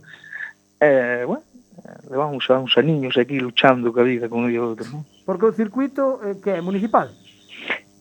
[0.81, 1.43] Eh, bueno,
[1.89, 5.03] eh, levamos a uns aniños aquí luchando ca vida con o outro, non?
[5.31, 7.07] Porque o circuito eh, que é municipal?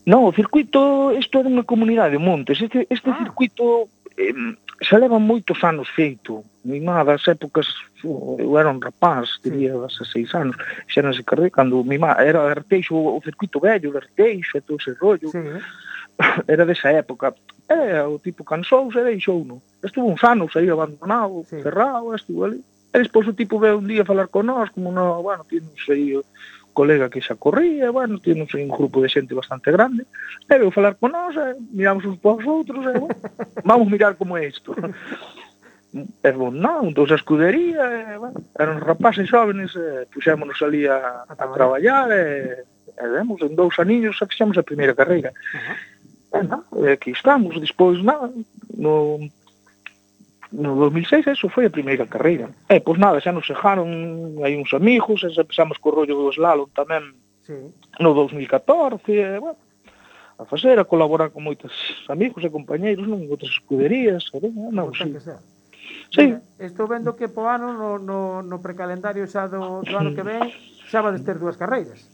[0.09, 2.57] Non, o circuito, isto é dunha comunidade de montes.
[2.57, 3.21] Este, este ah.
[3.21, 3.85] circuito
[4.17, 4.33] eh,
[4.81, 6.41] xa leva moitos anos feito.
[6.65, 7.69] Mi má das épocas,
[8.01, 10.57] eu era un rapaz, diría, das seis anos,
[10.89, 14.57] xa non se carré, cando mi má era de Arteixo, o circuito vello, de Arteixo,
[14.57, 15.29] e todo ese rollo.
[15.29, 15.37] Sí.
[16.49, 17.37] Era desa época.
[17.69, 17.77] E,
[18.09, 19.61] o tipo cansouse e deixou no.
[19.85, 21.61] Estuvo uns anos aí abandonado, sí.
[21.61, 22.65] cerrado, estuvo ali.
[22.89, 26.17] E despois o tipo veu un día falar con nós, como no, bueno, tínhamos aí
[26.79, 30.07] colega que xa corría, bueno, tínhamos un grupo de xente bastante grande,
[30.47, 33.19] e veu falar con nós, e miramos uns para outros, e bueno,
[33.67, 34.71] vamos mirar como é isto.
[35.91, 41.27] E bon, non, entón a escudería, e, bueno, eran rapaces xóvenes, e puxémonos ali a,
[41.27, 42.63] a traballar, e,
[42.95, 45.35] e vemos, en dous aniños, xa fixemos a primeira carreira.
[45.35, 45.75] Uh -huh.
[46.31, 49.19] E, non, e aquí estamos, despois, non, no,
[50.51, 52.49] no 2006 eso foi a primeira carreira.
[52.67, 56.33] E, pois nada, xa nos xejaron hai uns amigos, e xa empezamos co rollo do
[56.33, 57.13] slalom tamén
[57.45, 57.53] sí.
[58.01, 59.61] no 2014, e, bueno,
[60.39, 61.73] a facer, a colaborar con moitos
[62.09, 64.37] amigos e compañeiros, non outras escuderías, e,
[64.73, 65.13] non, sí.
[65.13, 65.39] Que sea.
[66.09, 66.33] Sí.
[66.33, 70.25] Mira, estou vendo que po ano no, no, no precalendario xa do, do ano que
[70.25, 70.49] ven
[70.89, 72.09] xa vades ter dúas carreiras.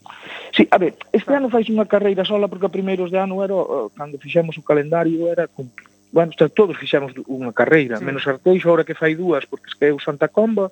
[0.52, 3.56] Sí, a ver, este ano fais unha carreira sola porque a primeiros de ano era,
[3.96, 8.08] cando fixemos o calendario, era complicado bueno, está, todos fixemos unha carreira, sí.
[8.08, 10.72] menos Arteixo, ahora que fai dúas, porque es que é o Santa Comba,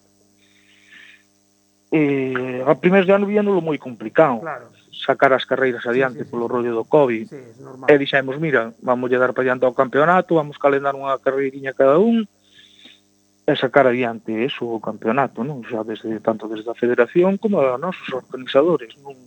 [1.91, 4.39] eh, a primeiros de ano víanolo moi complicado.
[4.39, 4.71] Claro.
[4.93, 6.31] sacar as carreiras adiante sí, sí, sí.
[6.31, 7.27] polo rollo do Covid.
[7.27, 7.91] Sí, normal.
[7.91, 11.99] E dixemos, mira, vamos lle dar para adiante ao campeonato, vamos calendar unha carreiriña cada
[11.99, 12.23] un,
[13.43, 15.59] e sacar adiante eso o campeonato, non?
[15.67, 19.19] Xa desde tanto desde a federación como a nosos organizadores, non?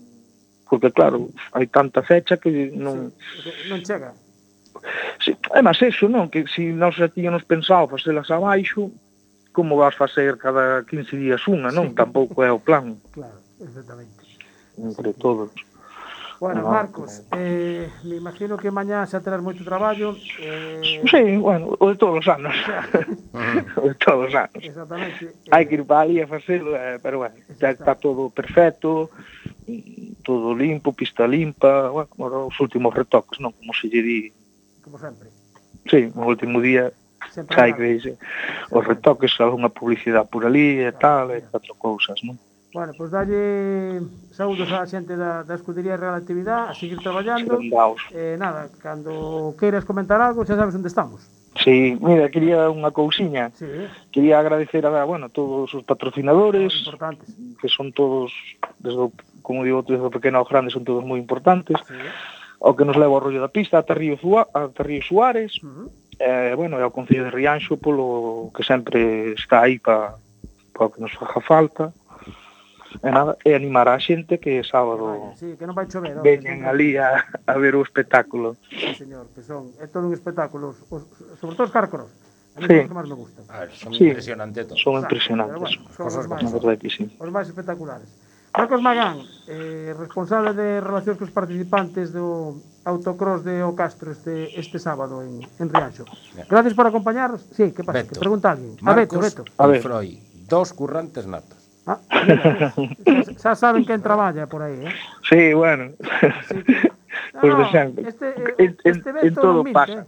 [0.65, 4.17] Porque claro, hai tanta fecha que non sí, non chega
[5.21, 6.29] Si, é máis eso, non?
[6.29, 8.91] Que se si nós xa tíamos pensado facelas abaixo,
[9.57, 11.91] como vas facer cada 15 días unha, non?
[11.91, 11.97] Sí.
[11.97, 13.01] Tampouco é o plan.
[13.13, 14.21] Claro, exactamente.
[14.77, 15.19] Entre sí.
[15.19, 15.51] todos.
[16.39, 20.13] Bueno, no, Marcos, eh, me imagino que mañá xa terás moito traballo.
[20.37, 21.01] Eh...
[21.09, 22.53] Sí, bueno, o de todos os anos.
[23.81, 24.61] o de todos os anos.
[24.61, 25.33] Exactamente.
[25.33, 25.49] Eh.
[25.57, 29.09] Hai que ir para ali a facelo, eh, pero bueno, xa está todo perfecto,
[30.21, 33.57] todo limpo, pista limpa, bueno, os últimos retoques, non?
[33.57, 34.21] Como se lle di
[34.87, 35.29] como sempre.
[35.91, 36.95] Sí, o último día
[37.35, 38.13] sempre que dice,
[38.71, 42.39] os retoques, algunha publicidade por ali e tal, e catro cousas, non?
[42.71, 43.43] Bueno, pois pues dalle
[44.31, 47.59] saúdos á xente da, da Escudería Real Actividade, a seguir traballando.
[48.15, 51.27] Eh, nada, cando queiras comentar algo, xa sabes onde estamos.
[51.57, 53.51] Sí, mira, quería unha cousiña.
[53.57, 53.67] Sí.
[54.13, 57.33] Quería agradecer a, bueno, todos os patrocinadores, importantes.
[57.59, 58.31] que son todos
[58.79, 59.11] desde
[59.41, 61.81] como digo, desde o pequeno ao grande son todos moi importantes.
[61.87, 61.97] Sí
[62.61, 65.67] o que nos leva ao rollo da pista ata Río, Zua, ata Río Suárez, uh
[65.67, 65.89] -huh.
[66.19, 70.17] eh, bueno, e ao Concello de Rianxo, polo que sempre está aí para
[70.77, 71.93] pa que nos faja falta.
[73.03, 76.65] E, nada, e animar a xente que sábado Vaya, sí, que non vai chover, veñen
[76.65, 78.57] ali a, a ver o espectáculo.
[78.73, 81.05] Sí, señor, que son, é todo un espectáculo, os, os,
[81.37, 82.09] sobre todo os carcoros.
[82.57, 82.89] A mí sí.
[82.89, 83.45] que máis me gusta.
[83.53, 84.09] A ah, ver, son sí.
[84.09, 84.81] impresionantes todos.
[84.81, 85.61] Son impresionantes.
[85.61, 88.09] Bueno, son, son os, máis, os máis espectaculares.
[88.57, 92.57] Marcos Magán, eh, responsable de relacións cos participantes do
[92.89, 96.09] autocross de O Castro este, este sábado en, en Rianxo.
[96.49, 97.45] Gracias por acompañarnos.
[97.53, 98.01] Sí, que pasa?
[98.01, 98.17] Beto.
[98.17, 98.81] Que pregunta alguén.
[98.81, 99.45] A ah, Beto, Beto.
[99.61, 99.85] A ver.
[99.85, 100.17] Freud,
[100.49, 101.61] dos currantes natos.
[101.85, 102.73] Ah, mira,
[103.37, 104.95] xa saben quen traballa por aí, eh?
[105.29, 105.93] Sí, bueno.
[106.01, 106.91] Así que...
[107.37, 108.09] No, pues de sempre.
[108.09, 110.07] Este, eh, en, este en, todo minte, pasa.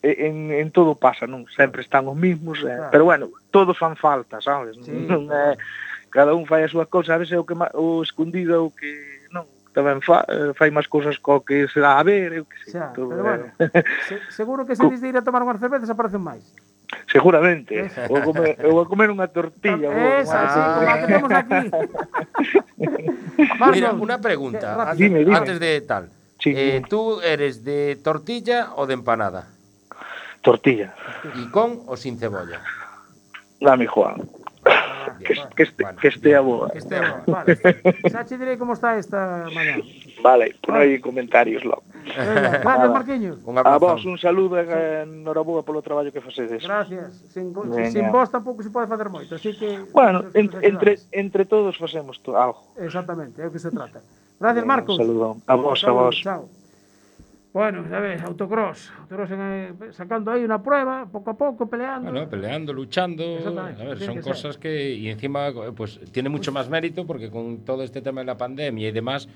[0.00, 0.16] Eh?
[0.32, 1.44] en, en todo pasa, non?
[1.52, 2.72] Sempre están os mismos, eh?
[2.72, 2.88] claro.
[2.88, 4.80] pero bueno, todos fan falta, sabes?
[4.80, 4.96] Sí.
[5.06, 5.52] Non é...
[5.52, 5.56] Eh,
[6.12, 9.48] cada un fai a súa cousa, a veces o que o escondido o que non,
[9.72, 12.76] tamén fa, eh, fai máis cousas co que se dá a ver, eu que sei.
[12.76, 13.82] Xa, todo, pero bueno, eh.
[14.06, 16.44] se, seguro que se dis de ir a tomar unhas cervezas aparecen máis.
[17.08, 17.88] Seguramente.
[18.12, 19.88] Ou comer, ou a comer unha tortilla.
[20.20, 20.52] Esa, wow.
[20.52, 21.60] sí, como a que temos aquí.
[23.72, 24.76] Mira, unha pregunta.
[24.76, 25.32] Antes, dime, dime.
[25.32, 26.12] antes de tal.
[26.36, 29.48] Sí, eh, tú eres de tortilla ou de empanada?
[30.44, 30.92] Tortilla.
[31.38, 32.60] E con ou sin cebolla?
[33.62, 34.41] Dame, Juan
[35.22, 36.70] que, que, este, bueno, que estea boa.
[36.70, 37.56] Que estea boa, vale.
[38.10, 39.78] Xa che direi como está esta mañá.
[40.22, 41.82] Vale, pon aí comentarios logo.
[42.02, 43.38] Gracias, Marquiño.
[43.64, 46.62] A vos un saludo e enhorabuena polo traballo que facedes.
[46.62, 47.22] Gracias.
[47.30, 47.90] Sin, Venga.
[47.90, 49.86] sin vos tampouco se pode facer moito, así que...
[49.94, 52.74] Bueno, en, entre, entre todos facemos algo.
[52.76, 54.02] Exactamente, é o que se trata.
[54.38, 54.98] Gracias, Marcos.
[54.98, 55.36] Un saludo.
[55.46, 56.16] A vos, a vos.
[56.18, 56.61] Chao.
[57.52, 58.90] Bueno, ya ves, autocross.
[59.00, 62.10] Autocross eh, sacando ahí una prueba, poco a poco, peleando.
[62.10, 63.24] Bueno, peleando, luchando.
[63.58, 64.32] A ver, son que ser.
[64.32, 64.94] cosas que.
[64.94, 68.88] Y encima, pues tiene mucho más mérito porque con todo este tema de la pandemia
[68.88, 69.28] y demás,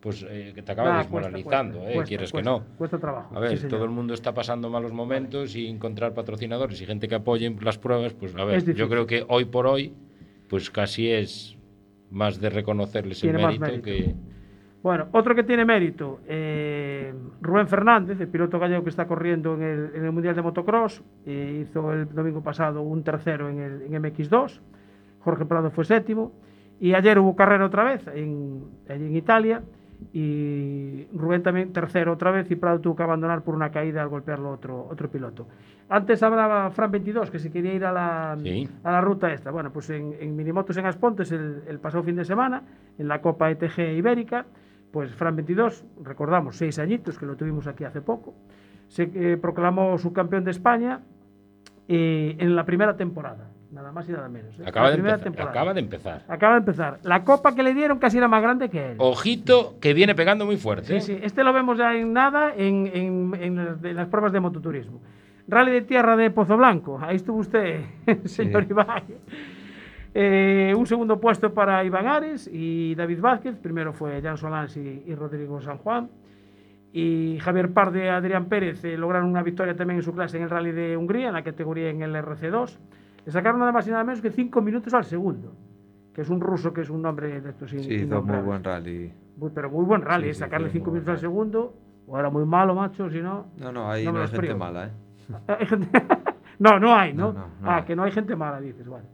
[0.00, 1.94] pues eh, que te acaba Ah, desmoralizando, cuesta, ¿eh?
[1.94, 2.64] cuesta, Quieres cuesta, que no.
[2.76, 3.36] Cuesta trabajo.
[3.36, 7.08] A ver, sí, todo el mundo está pasando malos momentos y encontrar patrocinadores y gente
[7.08, 9.92] que apoyen las pruebas, pues a ver, yo creo que hoy por hoy,
[10.48, 11.56] pues casi es
[12.10, 14.12] más de reconocerles el Tiene más mérito, mérito.
[14.14, 14.33] que.
[14.84, 19.62] Bueno, otro que tiene mérito, eh, Rubén Fernández, el piloto gallego que está corriendo en
[19.62, 23.82] el, en el Mundial de Motocross, eh, hizo el domingo pasado un tercero en, el,
[23.82, 24.60] en MX2,
[25.20, 26.32] Jorge Prado fue séptimo,
[26.78, 29.62] y ayer hubo carrera otra vez en, en Italia,
[30.12, 34.08] y Rubén también tercero otra vez, y Prado tuvo que abandonar por una caída al
[34.08, 35.48] golpearlo otro, otro piloto.
[35.88, 38.68] Antes hablaba Fran 22, que se quería ir a la, Sí.
[38.82, 39.50] a la ruta esta.
[39.50, 42.62] Bueno, pues en, en Minimotos en Aspontes el, el pasado fin de semana,
[42.98, 44.44] en la Copa ETG Ibérica,
[44.94, 48.32] pues Fran 22, recordamos, seis añitos, que lo tuvimos aquí hace poco,
[48.86, 51.00] se eh, proclamó subcampeón de España
[51.88, 54.56] eh, en la primera temporada, nada más y nada menos.
[54.60, 54.62] ¿eh?
[54.64, 55.50] Acaba La de, primera empezar, temporada.
[55.50, 56.22] acaba de empezar.
[56.28, 56.98] Acaba de empezar.
[57.02, 58.96] La copa que le dieron casi era más grande que él.
[59.00, 60.86] Ojito que viene pegando muy fuerte.
[60.86, 61.00] Sí, ¿eh?
[61.00, 63.34] sí, este lo vemos ya en nada en, en-
[63.82, 65.02] en las, pruebas de mototurismo.
[65.48, 67.80] Rally de tierra de Pozo Blanco, ahí estuvo usted,
[68.26, 69.02] señor Iván.
[70.16, 75.02] Eh, un segundo puesto para Iván Ares y David Vázquez, primero fue Jan Solans y,
[75.06, 76.08] y Rodrigo San Juan.
[76.92, 80.44] Y Javier Parde y Adrián Pérez eh, lograron una victoria también en su clase en
[80.44, 82.78] el Rally de Hungría, en la categoría en el RC2.
[83.26, 85.52] Le sacaron nada más y nada menos que cinco minutos al segundo,
[86.14, 89.12] que es un ruso que es un nombre de estos Sí, hizo muy buen rally.
[89.36, 91.74] Muy- pero muy buen rally, Sí, eh, sí, sacarle sí, 5 muy minutos al segundo,
[92.06, 93.46] o era muy malo, macho, si no.
[93.58, 94.56] No, no, ahí No hay gente frío.
[94.56, 94.90] mala, ¿eh?
[96.60, 97.32] No, no hay, ¿no?
[97.32, 99.06] No, ah, que no hay gente mala, dices, bueno.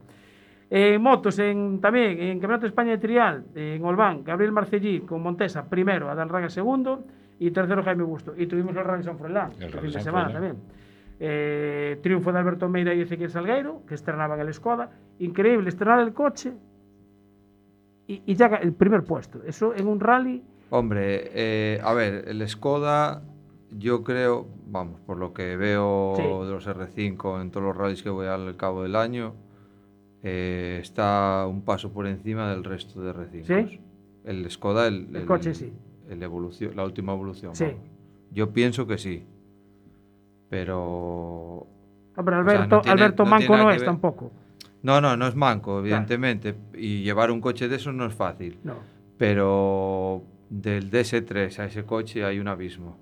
[0.73, 5.21] En motos, en, también en Campeonato de España de Trial, en Olván, Gabriel Marcellí con
[5.21, 7.03] Montesa primero, Adán Raga segundo
[7.39, 8.33] y tercero Jaime Busto.
[8.37, 10.33] Y tuvimos el Rally San Froilán, El el fin de semana Froilán.
[10.55, 10.57] también.
[11.19, 14.89] Eh, triunfo de Alberto Meira y Ezequiel Salgueiro, que estrenaban el Skoda.
[15.19, 16.53] Increíble, estrenar el coche
[18.07, 19.41] y, y ya el primer puesto.
[19.45, 23.21] Eso en un rally Hombre, eh, a ver, el Skoda,
[23.77, 26.21] yo creo, vamos, por lo que veo Sí.
[26.23, 29.33] de los R5 en todos los rallies que voy al cabo del año,
[30.23, 33.43] eh, está un paso por encima del resto de R5.
[33.67, 33.79] ¿Sí?
[34.23, 35.71] El Skoda, el, El coche, sí.
[36.09, 37.55] el evolución, la última evolución.
[37.55, 37.65] Sí.
[37.65, 37.79] vamos.
[38.31, 39.25] Yo pienso que sí.
[40.49, 41.67] Pero
[42.15, 44.31] Hombre, O sea, Alberto, no tiene- Alberto no Manco no es tampoco.
[44.83, 46.55] No, no, no es manco, evidentemente.
[46.73, 48.57] Y llevar un coche de esos no es fácil.
[48.63, 48.75] No.
[49.17, 52.97] Pero del DS3 a ese coche hay un abismo.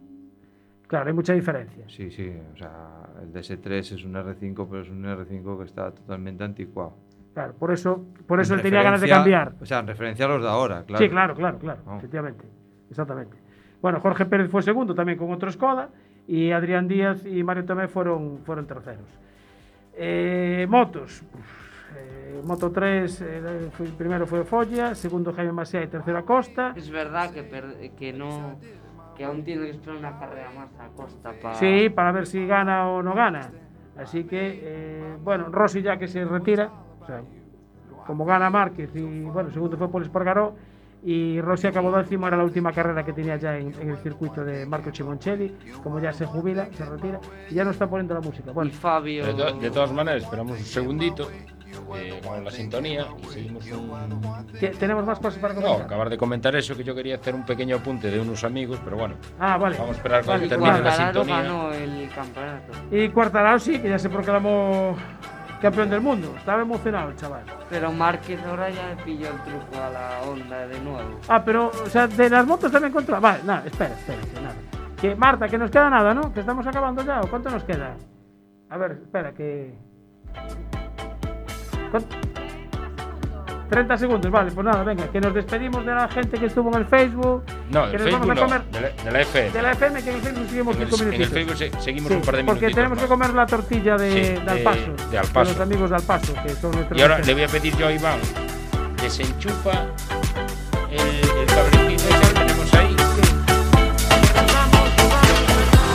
[0.88, 1.86] Claro, hay mucha diferencia.
[1.88, 2.32] Sí, sí.
[2.54, 6.96] O sea, el DS3 es un R5, pero es un R5 que está totalmente anticuado.
[7.40, 9.54] Claro, por eso, por eso En él tenía ganas de cambiar.
[9.62, 11.02] O sea, en referencia a los de ahora, claro.
[11.02, 11.96] Sí, claro, claro, claro, Oh.
[11.96, 12.44] efectivamente.
[12.90, 13.38] Exactamente.
[13.82, 15.88] Bueno, Jorge Pérez fue segundo también con otro Skoda
[16.28, 19.06] y Adrián Díaz y Mario Tomé fueron, fueron terceros.
[19.94, 21.24] Eh, motos.
[21.96, 26.74] Eh, Moto 3, eh, fue- primero fue Foggia, segundo Jaime Masia y tercero Acosta.
[26.76, 28.58] Es verdad que, per- que no.
[29.16, 31.56] Que aún tiene que esperar una carrera más a Costa para.
[31.56, 33.50] Sí, para ver si gana o no gana.
[33.98, 36.70] Así que, eh, bueno, Rossi ya que se retira,
[37.10, 37.22] sea,
[38.06, 40.56] como gana Márquez y, bueno, segundo fue Paul Espargaró,
[41.02, 44.44] y Rossi acabó décimo, era la última carrera que tenía ya en, en el circuito
[44.44, 48.20] de Marco Chimoncelli, como ya se jubila, se retira, y ya no está poniendo la
[48.22, 48.52] música.
[48.52, 49.26] Y Bueno, Fabio.
[49.26, 51.30] De, to- de todas maneras, esperamos un segundito
[51.96, 54.20] eh, con la sintonía y seguimos un...
[54.60, 55.86] ¿te- ¿tenemos más cosas para No, comentar?
[55.86, 58.98] acabar de comentar eso que yo quería hacer un pequeño apunte de unos amigos, pero
[58.98, 59.78] bueno, Ah, vale.
[59.78, 61.42] vamos a esperar cuando Vale, termine la sintonía.
[61.44, 62.74] ganó el campeonato.
[62.92, 64.98] Y Cuartararo sí, que ya se proclamó
[65.60, 66.34] campeón del mundo.
[66.38, 67.44] Estaba emocionado el chaval.
[67.70, 71.20] Pero Márquez ahora ya pilló el truco a la onda de nuevo.
[71.28, 73.20] Ah, pero, o sea, de las motos también controla.
[73.20, 74.56] Vale, nada, espera, espera, que nada.
[75.00, 76.34] Que Marta, que nos queda nada, ¿no?
[76.34, 77.96] Que estamos acabando ya, ¿o cuánto nos queda?
[78.70, 79.74] A ver, espera, que.
[81.92, 82.29] ¿Cuánto?
[83.70, 86.80] 30 segundos, vale, pues nada, venga, que nos despedimos de la gente que estuvo en
[86.80, 87.44] el Facebook.
[87.70, 88.62] No, que el nos vamos Facebook a no, comer.
[88.66, 89.50] de la, de la FM.
[89.52, 91.34] De la FM, que en el Facebook seguimos en, el, cinco en el minutitos.
[91.34, 93.10] Facebook se- seguimos Sí, un par de porque minutitos tenemos que más.
[93.10, 95.10] comer la tortilla de, Sí, de de- Alpaso.
[95.12, 95.52] de Alpaso.
[95.52, 96.98] los amigos de Alpaso, que son nuestros.
[97.00, 98.20] Y ahora le voy a pedir yo a Iván,
[99.02, 99.72] desenchufa
[100.92, 102.96] el, el cablecito que tenemos ahí.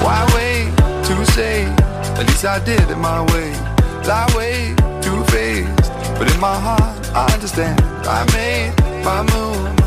[0.03, 0.77] Why wait
[1.09, 1.65] to say?
[2.19, 3.53] At least I did it my way.
[4.07, 7.81] Lie way too faced, but in my heart I understand.
[8.07, 9.84] I made my move,